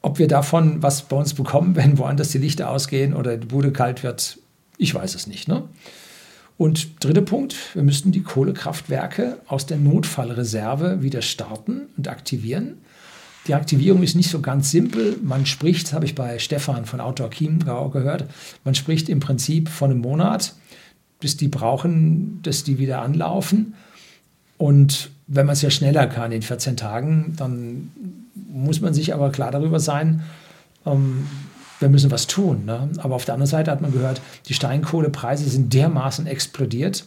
ob 0.00 0.20
wir 0.20 0.28
davon 0.28 0.80
was 0.80 1.02
bei 1.02 1.16
uns 1.16 1.34
bekommen, 1.34 1.74
wenn 1.74 1.98
woanders 1.98 2.28
die 2.28 2.38
Lichter 2.38 2.70
ausgehen 2.70 3.12
oder 3.12 3.36
die 3.36 3.48
Bude 3.48 3.72
kalt 3.72 4.04
wird, 4.04 4.38
ich 4.78 4.94
weiß 4.94 5.16
es 5.16 5.26
nicht. 5.26 5.48
Ne? 5.48 5.64
Und 6.60 7.02
dritter 7.02 7.22
Punkt, 7.22 7.74
wir 7.74 7.82
müssten 7.82 8.12
die 8.12 8.22
Kohlekraftwerke 8.22 9.38
aus 9.46 9.64
der 9.64 9.78
Notfallreserve 9.78 11.00
wieder 11.00 11.22
starten 11.22 11.86
und 11.96 12.06
aktivieren. 12.06 12.74
Die 13.46 13.54
Aktivierung 13.54 14.02
ist 14.02 14.14
nicht 14.14 14.28
so 14.28 14.42
ganz 14.42 14.70
simpel. 14.70 15.16
Man 15.22 15.46
spricht, 15.46 15.94
habe 15.94 16.04
ich 16.04 16.14
bei 16.14 16.38
Stefan 16.38 16.84
von 16.84 17.00
Outdoor 17.00 17.30
Chiemgau 17.30 17.88
gehört, 17.88 18.26
man 18.62 18.74
spricht 18.74 19.08
im 19.08 19.20
Prinzip 19.20 19.70
von 19.70 19.90
einem 19.90 20.02
Monat, 20.02 20.54
bis 21.18 21.38
die 21.38 21.48
brauchen, 21.48 22.40
dass 22.42 22.62
die 22.62 22.78
wieder 22.78 23.00
anlaufen. 23.00 23.72
Und 24.58 25.12
wenn 25.28 25.46
man 25.46 25.54
es 25.54 25.62
ja 25.62 25.70
schneller 25.70 26.08
kann, 26.08 26.30
in 26.30 26.42
14 26.42 26.76
Tagen, 26.76 27.32
dann 27.38 27.90
muss 28.34 28.82
man 28.82 28.92
sich 28.92 29.14
aber 29.14 29.32
klar 29.32 29.50
darüber 29.50 29.80
sein, 29.80 30.24
ähm, 30.84 31.26
wir 31.80 31.88
müssen 31.88 32.10
was 32.10 32.26
tun. 32.26 32.64
Ne? 32.66 32.90
Aber 32.98 33.16
auf 33.16 33.24
der 33.24 33.34
anderen 33.34 33.50
Seite 33.50 33.70
hat 33.70 33.80
man 33.80 33.92
gehört, 33.92 34.20
die 34.46 34.54
Steinkohlepreise 34.54 35.48
sind 35.48 35.74
dermaßen 35.74 36.26
explodiert, 36.26 37.06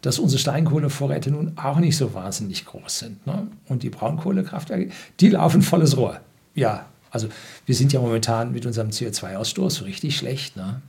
dass 0.00 0.18
unsere 0.18 0.38
Steinkohlevorräte 0.38 1.30
nun 1.30 1.52
auch 1.56 1.78
nicht 1.78 1.96
so 1.96 2.14
wahnsinnig 2.14 2.64
groß 2.64 3.00
sind. 3.00 3.26
Ne? 3.26 3.48
Und 3.66 3.82
die 3.82 3.90
Braunkohlekraftwerke, 3.90 4.90
die 5.20 5.28
laufen 5.28 5.60
volles 5.62 5.96
Rohr. 5.96 6.20
Ja, 6.54 6.86
also 7.10 7.28
wir 7.66 7.74
sind 7.74 7.92
ja 7.92 8.00
momentan 8.00 8.52
mit 8.52 8.64
unserem 8.64 8.90
CO2-Ausstoß 8.90 9.84
richtig 9.84 10.16
schlecht. 10.16 10.56
Ne? 10.56 10.80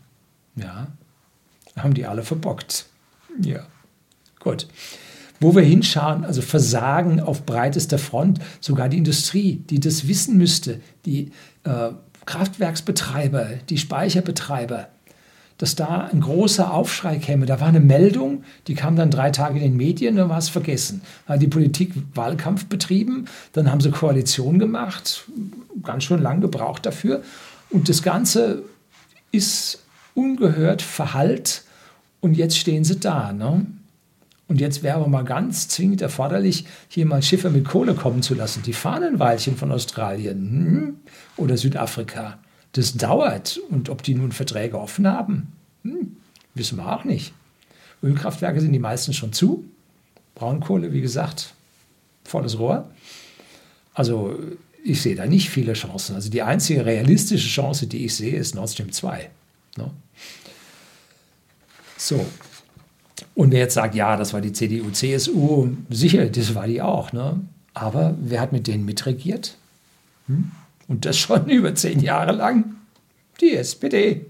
Ja, 0.56 0.88
haben 1.76 1.94
die 1.94 2.06
alle 2.06 2.24
verbockt. 2.24 2.86
Ja, 3.42 3.66
gut. 4.40 4.68
Wo 5.40 5.56
wir 5.56 5.64
hinschauen, 5.64 6.26
also 6.26 6.42
Versagen 6.42 7.22
auf 7.22 7.46
breitester 7.46 7.98
Front, 7.98 8.40
sogar 8.60 8.90
die 8.90 8.98
Industrie, 8.98 9.64
die 9.70 9.80
das 9.80 10.08
wissen 10.08 10.38
müsste, 10.38 10.82
die 11.06 11.32
äh, 11.64 11.92
Kraftwerksbetreiber, 12.26 13.48
die 13.70 13.78
Speicherbetreiber, 13.78 14.88
dass 15.58 15.76
da 15.76 16.10
ein 16.12 16.22
großer 16.22 16.74
Aufschrei 16.74 17.18
käme. 17.18 17.46
Da 17.46 17.60
war 17.60 17.68
eine 17.68 17.80
Meldung, 17.82 18.44
die 18.68 18.76
kam 18.76 18.96
dann 18.96 19.12
drei 19.12 19.30
Tage 19.30 19.60
in 19.60 19.64
den 19.64 19.78
Medien, 19.78 20.16
dann 20.16 20.30
war 20.30 20.38
es 20.38 20.50
vergessen. 20.50 21.02
Da 21.28 21.34
hat 21.34 21.42
die 21.42 21.48
Politik 21.48 21.94
Wahlkampf 22.16 22.66
betrieben, 22.68 23.26
dann 23.54 23.70
haben 23.70 23.82
sie 23.82 23.92
Koalition 23.92 24.58
gemacht, 24.58 25.26
ganz 25.84 26.06
schön 26.06 26.22
lang 26.22 26.40
gebraucht 26.40 26.86
dafür. 26.86 27.22
Und 27.70 27.90
das 27.90 28.02
Ganze 28.02 28.64
ist 29.32 29.84
ungehört 30.16 30.82
verhallt 30.82 31.64
und 32.22 32.36
jetzt 32.36 32.58
stehen 32.58 32.84
sie 32.84 33.00
da. 33.00 33.34
Ne? 33.34 33.66
Und 34.50 34.60
jetzt 34.60 34.82
wäre 34.82 34.96
aber 34.96 35.08
mal 35.08 35.24
ganz 35.24 35.68
zwingend 35.68 36.02
erforderlich, 36.02 36.66
hier 36.88 37.06
mal 37.06 37.22
Schiffe 37.22 37.52
mit 37.52 37.66
Kohle 37.66 37.94
kommen 37.94 38.24
zu 38.24 38.34
lassen. 38.34 38.64
Die 38.64 38.74
Fahnenweilchen 38.74 39.56
von 39.56 39.72
Australien 39.72 40.38
hm? 40.40 40.96
oder 41.38 41.56
Südafrika. 41.56 42.40
Das 42.74 42.96
dauert. 42.96 43.60
Und 43.70 43.90
ob 43.90 44.02
die 44.02 44.16
nun 44.16 44.32
Verträge 44.32 44.80
offen 44.80 45.08
haben, 45.08 45.54
hm, 45.84 46.18
wissen 46.56 46.78
wir 46.78 46.92
auch 46.92 47.04
nicht. 47.04 47.32
Ölkraftwerke 48.02 48.60
sind 48.60 48.74
die 48.74 48.80
meisten 48.80 49.14
schon 49.14 49.34
zu. 49.34 49.66
Braunkohle, 50.34 50.94
wie 50.94 51.02
gesagt, 51.02 51.54
volles 52.24 52.58
Rohr. 52.58 52.90
Also 53.94 54.36
ich 54.84 55.02
sehe 55.02 55.16
da 55.16 55.28
nicht 55.28 55.52
viele 55.52 55.74
Chancen. 55.74 56.16
Also 56.16 56.32
die 56.32 56.42
einzige 56.42 56.86
realistische 56.86 57.48
Chance, 57.48 57.86
die 57.86 58.06
ich 58.06 58.16
sehe, 58.16 58.36
ist 58.36 58.56
Nord 58.56 58.72
Stream 58.72 58.92
2. 58.92 59.30
Ne? 59.78 59.92
So. 61.98 62.26
Und 63.40 63.54
wer 63.54 63.60
jetzt 63.60 63.76
sagt, 63.76 63.96
ja, 63.96 64.18
das 64.18 64.34
war 64.34 64.42
die 64.42 64.52
CDU, 64.52 64.92
CSU, 64.92 65.70
sicher, 65.90 66.26
das 66.26 66.56
war 66.56 66.68
die 66.68 66.82
auch. 66.82 67.14
Ne? 67.14 67.40
Aber 67.74 68.14
wer 68.20 68.42
hat 68.42 68.52
mit 68.52 68.68
denen 68.68 68.84
mitregiert? 68.84 69.56
Hm? 70.28 70.52
Und 70.90 71.06
das 71.06 71.18
schon 71.20 71.48
über 71.48 71.74
zehn 71.74 72.02
Jahre 72.02 72.34
lang. 72.34 72.76
Die 73.40 73.56
SPD. 73.56 74.26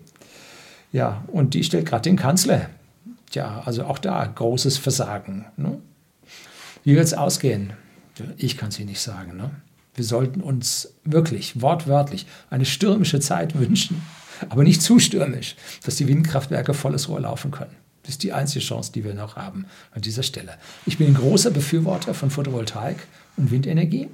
Ja, 0.91 1.23
und 1.25 1.55
die 1.55 1.63
stellt 1.63 1.87
gerade 1.87 2.03
den 2.03 2.17
Kanzler. 2.17 2.69
Tja, 3.31 3.63
also 3.65 3.85
auch 3.85 3.97
da 3.97 4.23
großes 4.23 4.77
Versagen. 4.77 5.45
Ne? 5.57 5.79
Wie 6.83 6.93
wird 6.93 7.05
es 7.05 7.15
ausgehen? 7.15 7.73
Ich 8.37 8.57
kann 8.57 8.69
es 8.69 8.77
Ihnen 8.77 8.89
nicht 8.89 9.01
sagen. 9.01 9.37
Ne? 9.37 9.49
Wir 9.95 10.03
sollten 10.03 10.39
uns 10.39 10.93
wirklich, 11.03 11.63
wortwörtlich, 11.63 12.27
eine 12.51 12.65
stürmische 12.65 13.19
Zeit 13.19 13.57
wünschen, 13.57 14.03
aber 14.49 14.63
nicht 14.63 14.83
zu 14.83 14.99
stürmisch, 14.99 15.55
dass 15.83 15.95
die 15.95 16.07
Windkraftwerke 16.07 16.75
volles 16.75 17.09
Rohr 17.09 17.21
laufen 17.21 17.49
können. 17.49 17.75
Das 18.03 18.11
ist 18.11 18.23
die 18.23 18.33
einzige 18.33 18.63
Chance, 18.63 18.91
die 18.91 19.03
wir 19.03 19.13
noch 19.13 19.35
haben 19.35 19.65
an 19.91 20.01
dieser 20.01 20.23
Stelle. 20.23 20.57
Ich 20.85 20.97
bin 20.97 21.07
ein 21.07 21.13
großer 21.15 21.51
Befürworter 21.51 22.13
von 22.13 22.29
Photovoltaik 22.29 22.97
und 23.37 23.51
Windenergie, 23.51 24.09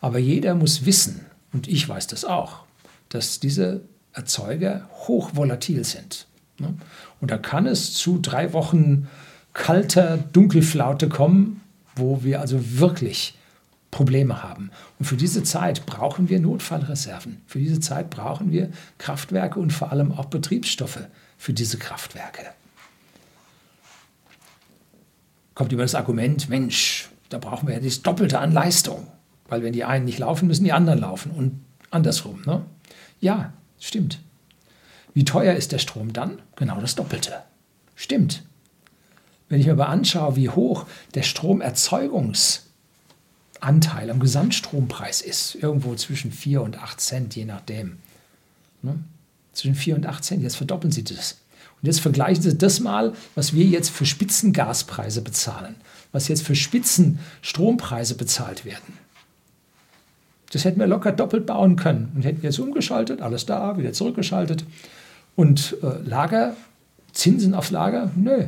aber 0.00 0.18
jeder 0.18 0.54
muss 0.54 0.84
wissen, 0.86 1.26
und 1.52 1.68
ich 1.68 1.88
weiß 1.88 2.08
das 2.08 2.24
auch, 2.24 2.64
dass 3.08 3.40
diese 3.40 3.82
Erzeuger 4.12 4.88
hochvolatil 4.92 5.84
sind. 5.84 6.26
Ne? 6.58 6.74
Und 7.20 7.30
da 7.30 7.38
kann 7.38 7.66
es 7.66 7.94
zu 7.94 8.18
drei 8.20 8.52
Wochen 8.52 9.08
kalter 9.52 10.18
Dunkelflaute 10.18 11.08
kommen, 11.08 11.60
wo 11.96 12.24
wir 12.24 12.40
also 12.40 12.78
wirklich 12.78 13.38
Probleme 13.90 14.42
haben. 14.42 14.70
Und 14.98 15.04
für 15.04 15.16
diese 15.16 15.44
Zeit 15.44 15.86
brauchen 15.86 16.28
wir 16.28 16.40
Notfallreserven. 16.40 17.40
Für 17.46 17.60
diese 17.60 17.78
Zeit 17.78 18.10
brauchen 18.10 18.50
wir 18.50 18.70
Kraftwerke 18.98 19.60
und 19.60 19.72
vor 19.72 19.92
allem 19.92 20.10
auch 20.10 20.24
Betriebsstoffe 20.24 20.98
für 21.38 21.52
diese 21.52 21.78
Kraftwerke. 21.78 22.42
Kommt 25.54 25.72
immer 25.72 25.82
das 25.82 25.94
Argument, 25.94 26.48
Mensch, 26.48 27.10
da 27.28 27.38
brauchen 27.38 27.68
wir 27.68 27.74
ja 27.74 27.80
das 27.80 28.02
Doppelte 28.02 28.38
an 28.38 28.52
Leistung. 28.52 29.06
Weil 29.48 29.62
wenn 29.62 29.72
die 29.72 29.84
einen 29.84 30.04
nicht 30.04 30.18
laufen, 30.18 30.48
müssen 30.48 30.64
die 30.64 30.72
anderen 30.72 31.00
laufen 31.00 31.30
und 31.30 31.64
andersrum. 31.90 32.42
Ne? 32.46 32.64
Ja, 33.20 33.52
stimmt. 33.78 34.18
Wie 35.12 35.24
teuer 35.24 35.54
ist 35.54 35.72
der 35.72 35.78
Strom 35.78 36.12
dann? 36.12 36.40
Genau 36.56 36.80
das 36.80 36.96
Doppelte. 36.96 37.42
Stimmt. 37.94 38.42
Wenn 39.48 39.60
ich 39.60 39.66
mir 39.66 39.72
aber 39.72 39.88
anschaue, 39.88 40.36
wie 40.36 40.48
hoch 40.48 40.86
der 41.14 41.22
Stromerzeugungsanteil 41.22 44.10
am 44.10 44.18
Gesamtstrompreis 44.18 45.20
ist, 45.20 45.54
irgendwo 45.54 45.94
zwischen 45.94 46.32
4 46.32 46.62
und 46.62 46.82
8 46.82 47.00
Cent, 47.00 47.36
je 47.36 47.44
nachdem. 47.44 47.98
Ne? 48.82 48.98
Zwischen 49.52 49.76
4 49.76 49.94
und 49.94 50.06
8 50.06 50.24
Cent, 50.24 50.42
jetzt 50.42 50.56
verdoppeln 50.56 50.90
Sie 50.90 51.04
das. 51.04 51.36
Und 51.84 51.88
jetzt 51.88 52.00
vergleichen 52.00 52.42
Sie 52.42 52.56
das 52.56 52.80
mal, 52.80 53.12
was 53.34 53.52
wir 53.52 53.66
jetzt 53.66 53.90
für 53.90 54.06
Spitzengaspreise 54.06 55.20
bezahlen, 55.20 55.74
was 56.12 56.28
jetzt 56.28 56.42
für 56.42 56.54
Spitzenstrompreise 56.54 58.14
bezahlt 58.14 58.64
werden. 58.64 58.94
Das 60.50 60.64
hätten 60.64 60.80
wir 60.80 60.86
locker 60.86 61.12
doppelt 61.12 61.44
bauen 61.44 61.76
können 61.76 62.10
und 62.14 62.24
hätten 62.24 62.40
jetzt 62.42 62.58
umgeschaltet, 62.58 63.20
alles 63.20 63.44
da, 63.44 63.76
wieder 63.76 63.92
zurückgeschaltet. 63.92 64.64
Und 65.36 65.76
äh, 65.82 66.08
Lager, 66.08 66.56
Zinsen 67.12 67.52
aufs 67.52 67.70
Lager? 67.70 68.10
Nö. 68.16 68.44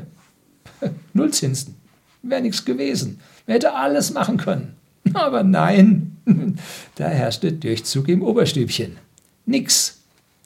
Null 1.12 1.30
Zinsen. 1.30 1.74
Wäre 2.22 2.40
nichts 2.40 2.64
gewesen. 2.64 3.20
Man 3.46 3.52
hätte 3.52 3.74
alles 3.74 4.14
machen 4.14 4.38
können. 4.38 4.76
Aber 5.12 5.42
nein, 5.42 6.16
da 6.94 7.08
herrschte 7.08 7.52
Durchzug 7.52 8.08
im 8.08 8.22
Oberstübchen. 8.22 8.96
Nix. 9.44 9.98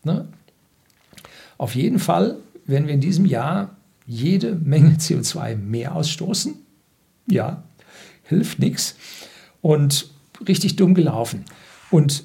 Ne? 0.02 0.26
Auf 1.56 1.76
jeden 1.76 2.00
Fall 2.00 2.38
werden 2.70 2.86
wir 2.86 2.94
in 2.94 3.00
diesem 3.00 3.26
Jahr 3.26 3.76
jede 4.06 4.54
Menge 4.54 4.96
CO2 4.96 5.56
mehr 5.56 5.94
ausstoßen. 5.94 6.54
Ja, 7.26 7.62
hilft 8.24 8.58
nichts. 8.58 8.96
Und 9.60 10.10
richtig 10.46 10.76
dumm 10.76 10.94
gelaufen. 10.94 11.44
Und 11.90 12.24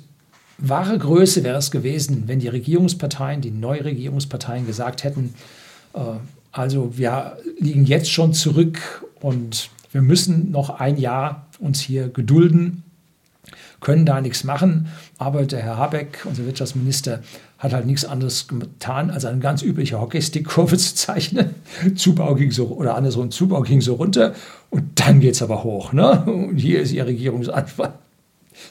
wahre 0.58 0.98
Größe 0.98 1.44
wäre 1.44 1.58
es 1.58 1.72
gewesen, 1.72 2.24
wenn 2.28 2.40
die 2.40 2.48
Regierungsparteien, 2.48 3.42
die 3.42 3.52
Neuregierungsparteien 3.52 4.66
gesagt 4.66 5.04
hätten, 5.04 5.34
äh, 5.94 6.00
also 6.52 6.98
wir 6.98 7.38
liegen 7.60 7.86
jetzt 7.86 8.10
schon 8.10 8.34
zurück 8.34 9.06
und 9.20 9.70
wir 9.92 10.02
müssen 10.02 10.52
noch 10.52 10.80
ein 10.80 10.98
Jahr 10.98 11.48
uns 11.60 11.82
hier 11.82 12.08
gedulden, 12.08 12.84
können 13.82 14.06
da 14.06 14.22
nichts 14.22 14.44
machen. 14.44 14.88
Aber 15.18 15.46
der 15.46 15.62
Herr 15.62 15.78
Habeck, 15.78 16.26
unser 16.26 16.46
Wirtschaftsminister, 16.46 17.22
hat 17.58 17.74
halt 17.74 17.86
nichts 17.86 18.06
anderes 18.06 18.48
getan, 18.48 19.10
als 19.10 19.26
eine 19.26 19.40
ganz 19.40 19.62
übliche 19.62 20.00
Hockeystick-Kurve 20.00 20.78
zu 20.78 20.96
zeichnen. 20.96 21.56
Zubau 21.96 22.36
ging 22.36 22.52
so, 22.52 22.68
oder 22.68 22.96
andersrum, 22.96 23.32
Zubau 23.32 23.62
ging 23.62 23.82
so 23.82 23.96
runter 23.96 24.34
und 24.70 24.84
dann 25.00 25.20
geht 25.20 25.36
es 25.36 25.42
aber 25.42 25.64
hoch. 25.64 25.94
Ne? 25.94 26.24
Und 26.26 26.58
hier 26.58 26.82
ist 26.82 26.92
Ihr 26.92 27.06
Regierungsantwort. 27.06 27.94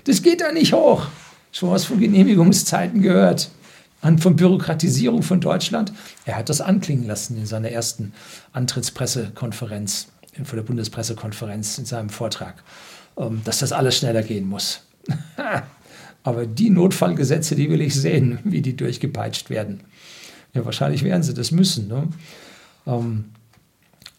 Das 0.05 0.23
geht 0.23 0.41
da 0.41 0.53
nicht 0.53 0.73
hoch. 0.73 1.07
Schon 1.53 1.71
was 1.71 1.85
von 1.85 2.01
Genehmigungszeiten 2.01 3.03
gehört. 3.03 3.51
Und 4.03 4.21
von 4.21 4.37
Bürokratisierung 4.37 5.23
von 5.23 5.41
Deutschland. 5.41 5.93
Er 6.27 6.37
hat 6.37 6.51
das 6.51 6.61
anklingen 6.61 7.07
lassen 7.07 7.39
in 7.39 7.47
seiner 7.47 7.71
ersten 7.71 8.13
Antrittspressekonferenz, 8.53 10.09
vor 10.45 10.57
der 10.57 10.63
Bundespressekonferenz 10.63 11.79
in 11.79 11.87
seinem 11.87 12.11
Vortrag, 12.11 12.63
dass 13.45 13.59
das 13.61 13.73
alles 13.73 13.97
schneller 13.97 14.23
gehen 14.23 14.49
muss. 14.49 14.83
Aber 16.23 16.47
die 16.47 16.71
Notfallgesetze, 16.71 17.55
die 17.55 17.71
will 17.71 17.81
ich 17.81 17.95
sehen, 17.95 18.39
wie 18.45 18.63
die 18.63 18.77
durchgepeitscht 18.77 19.51
werden. 19.51 19.81
Ja, 20.55 20.65
wahrscheinlich 20.65 21.03
werden 21.03 21.23
sie 21.23 21.35
das 21.35 21.51
müssen. 21.51 21.89
Ne? 21.89 22.09
Ähm, 22.87 23.27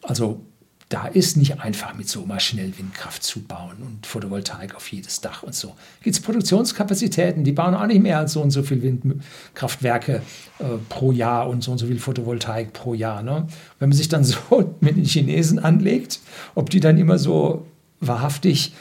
also 0.02 0.42
da 0.90 1.08
ist 1.08 1.36
nicht 1.36 1.60
einfach 1.62 1.96
mit 1.96 2.08
so 2.08 2.26
mal 2.28 2.40
schnell 2.40 2.78
Windkraft 2.78 3.24
zu 3.24 3.42
bauen 3.42 3.78
und 3.82 4.06
Photovoltaik 4.06 4.76
auf 4.76 4.92
jedes 4.92 5.20
Dach 5.20 5.42
und 5.42 5.56
so. 5.56 5.74
Gibt 6.04 6.16
es 6.16 6.22
Produktionskapazitäten, 6.22 7.44
die 7.44 7.54
bauen 7.54 7.74
auch 7.74 7.88
nicht 7.88 8.04
mehr 8.04 8.20
als 8.20 8.34
so 8.34 8.42
und 8.42 8.52
so 8.52 8.62
viel 8.62 8.84
Windkraftwerke 8.84 10.22
äh, 10.60 10.64
pro 10.88 11.12
Jahr 11.12 11.50
und 11.50 11.64
so 11.64 11.72
und 11.72 11.80
so 11.80 11.88
viel 11.88 11.98
Photovoltaik 11.98 12.72
pro 12.74 12.94
Jahr. 12.94 13.24
Ne? 13.24 13.48
Wenn 13.80 13.90
man 13.90 13.98
sich 13.98 14.10
dann 14.10 14.24
so 14.24 14.76
mit 14.80 14.96
den 14.96 15.06
Chinesen 15.06 15.58
anlegt, 15.58 16.20
ob 16.54 16.70
die 16.70 16.80
dann 16.80 17.00
immer 17.00 17.18
so 17.18 17.66
wahrhaftig 18.00 18.74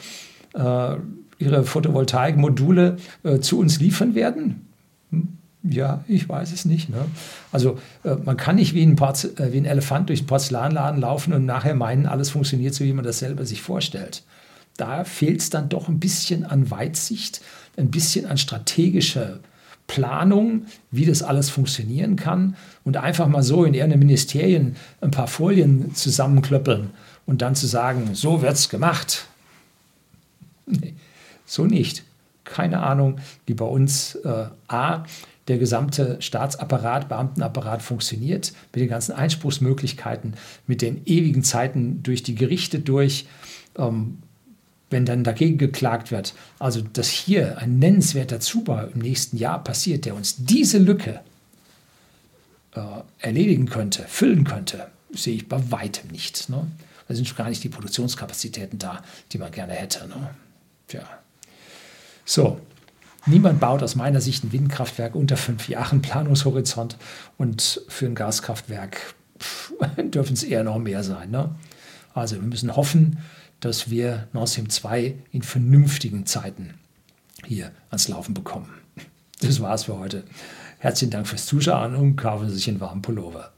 äh, 0.53 0.95
ihre 1.37 1.63
Photovoltaikmodule 1.63 2.97
äh, 3.23 3.39
zu 3.39 3.59
uns 3.59 3.79
liefern 3.79 4.15
werden? 4.15 4.67
Hm? 5.11 5.37
Ja, 5.63 6.03
ich 6.07 6.29
weiß 6.29 6.51
es 6.53 6.65
nicht. 6.65 6.89
Ne? 6.89 7.05
Also 7.51 7.79
äh, 8.03 8.15
man 8.23 8.37
kann 8.37 8.55
nicht 8.55 8.73
wie 8.73 8.83
ein, 8.83 8.97
äh, 8.97 9.51
wie 9.51 9.57
ein 9.57 9.65
Elefant 9.65 10.09
durch 10.09 10.21
den 10.21 10.27
Porzellanladen 10.27 11.01
laufen 11.01 11.33
und 11.33 11.45
nachher 11.45 11.75
meinen, 11.75 12.05
alles 12.05 12.29
funktioniert 12.29 12.73
so, 12.73 12.83
wie 12.83 12.93
man 12.93 13.05
das 13.05 13.19
selber 13.19 13.45
sich 13.45 13.61
vorstellt. 13.61 14.23
Da 14.77 15.05
fehlt 15.05 15.39
es 15.39 15.49
dann 15.49 15.69
doch 15.69 15.87
ein 15.87 15.99
bisschen 15.99 16.43
an 16.43 16.69
Weitsicht, 16.69 17.41
ein 17.77 17.91
bisschen 17.91 18.25
an 18.25 18.37
strategischer 18.37 19.39
Planung, 19.87 20.65
wie 20.91 21.05
das 21.05 21.23
alles 21.23 21.49
funktionieren 21.49 22.15
kann 22.15 22.55
und 22.83 22.97
einfach 22.97 23.27
mal 23.27 23.43
so 23.43 23.65
in 23.65 23.73
irgendeinem 23.73 23.99
Ministerien 23.99 24.75
ein 25.01 25.11
paar 25.11 25.27
Folien 25.27 25.93
zusammenklöppeln 25.93 26.89
und 27.25 27.41
dann 27.41 27.55
zu 27.55 27.67
sagen, 27.67 28.13
so 28.13 28.41
wird 28.41 28.53
es 28.53 28.69
gemacht. 28.69 29.25
Nee, 30.65 30.93
so 31.45 31.65
nicht. 31.65 32.03
Keine 32.43 32.83
Ahnung, 32.83 33.19
wie 33.45 33.53
bei 33.53 33.65
uns 33.65 34.15
äh, 34.15 34.47
A, 34.67 35.05
der 35.47 35.57
gesamte 35.57 36.17
Staatsapparat, 36.21 37.09
Beamtenapparat 37.09 37.81
funktioniert, 37.81 38.53
mit 38.73 38.81
den 38.81 38.89
ganzen 38.89 39.13
Einspruchsmöglichkeiten, 39.13 40.33
mit 40.67 40.81
den 40.81 41.01
ewigen 41.05 41.43
Zeiten 41.43 42.01
durch 42.03 42.23
die 42.23 42.35
Gerichte 42.35 42.79
durch, 42.79 43.27
ähm, 43.77 44.19
wenn 44.89 45.05
dann 45.05 45.23
dagegen 45.23 45.57
geklagt 45.57 46.11
wird. 46.11 46.33
Also, 46.59 46.81
dass 46.81 47.09
hier 47.09 47.57
ein 47.57 47.79
nennenswerter 47.79 48.39
Zubau 48.39 48.85
im 48.85 48.99
nächsten 48.99 49.37
Jahr 49.37 49.63
passiert, 49.63 50.05
der 50.05 50.15
uns 50.15 50.35
diese 50.37 50.77
Lücke 50.77 51.21
äh, 52.73 52.81
erledigen 53.19 53.67
könnte, 53.67 54.03
füllen 54.07 54.43
könnte, 54.43 54.87
sehe 55.13 55.35
ich 55.35 55.49
bei 55.49 55.71
weitem 55.71 56.09
nicht. 56.09 56.49
Ne? 56.49 56.67
Da 57.07 57.15
sind 57.15 57.27
schon 57.27 57.37
gar 57.37 57.49
nicht 57.49 57.63
die 57.63 57.69
Produktionskapazitäten 57.69 58.79
da, 58.79 59.03
die 59.31 59.37
man 59.37 59.51
gerne 59.51 59.73
hätte. 59.73 60.07
Ne? 60.07 60.31
Tja. 60.87 61.03
So, 62.25 62.59
Niemand 63.27 63.59
baut 63.59 63.81
aus 63.81 63.95
meiner 63.95 64.21
Sicht 64.21 64.43
ein 64.43 64.51
Windkraftwerk 64.51 65.15
unter 65.15 65.35
fünf 65.35 65.67
Jahren 65.67 66.01
Planungshorizont 66.03 66.95
und 67.37 67.81
für 67.87 68.05
ein 68.05 68.13
Gaskraftwerk 68.13 69.15
dürfen 69.97 70.33
es 70.33 70.43
eher 70.43 70.63
noch 70.63 70.77
mehr 70.77 71.03
sein. 71.03 71.31
Ne? 71.31 71.55
Also 72.13 72.35
wir 72.35 72.43
müssen 72.43 72.75
hoffen, 72.75 73.17
dass 73.61 73.89
wir 73.89 74.27
Nord 74.33 74.49
Stream 74.49 74.69
2 74.69 75.15
in 75.31 75.41
vernünftigen 75.41 76.27
Zeiten 76.27 76.75
hier 77.43 77.71
ans 77.89 78.07
Laufen 78.07 78.35
bekommen. 78.35 78.69
Das 79.41 79.59
war's 79.59 79.85
für 79.85 79.97
heute. 79.97 80.23
Herzlichen 80.77 81.11
Dank 81.11 81.27
fürs 81.27 81.47
Zuschauen 81.47 81.95
und 81.95 82.15
kaufen 82.17 82.47
Sie 82.47 82.55
sich 82.55 82.69
einen 82.69 82.79
warmen 82.79 83.01
Pullover. 83.01 83.51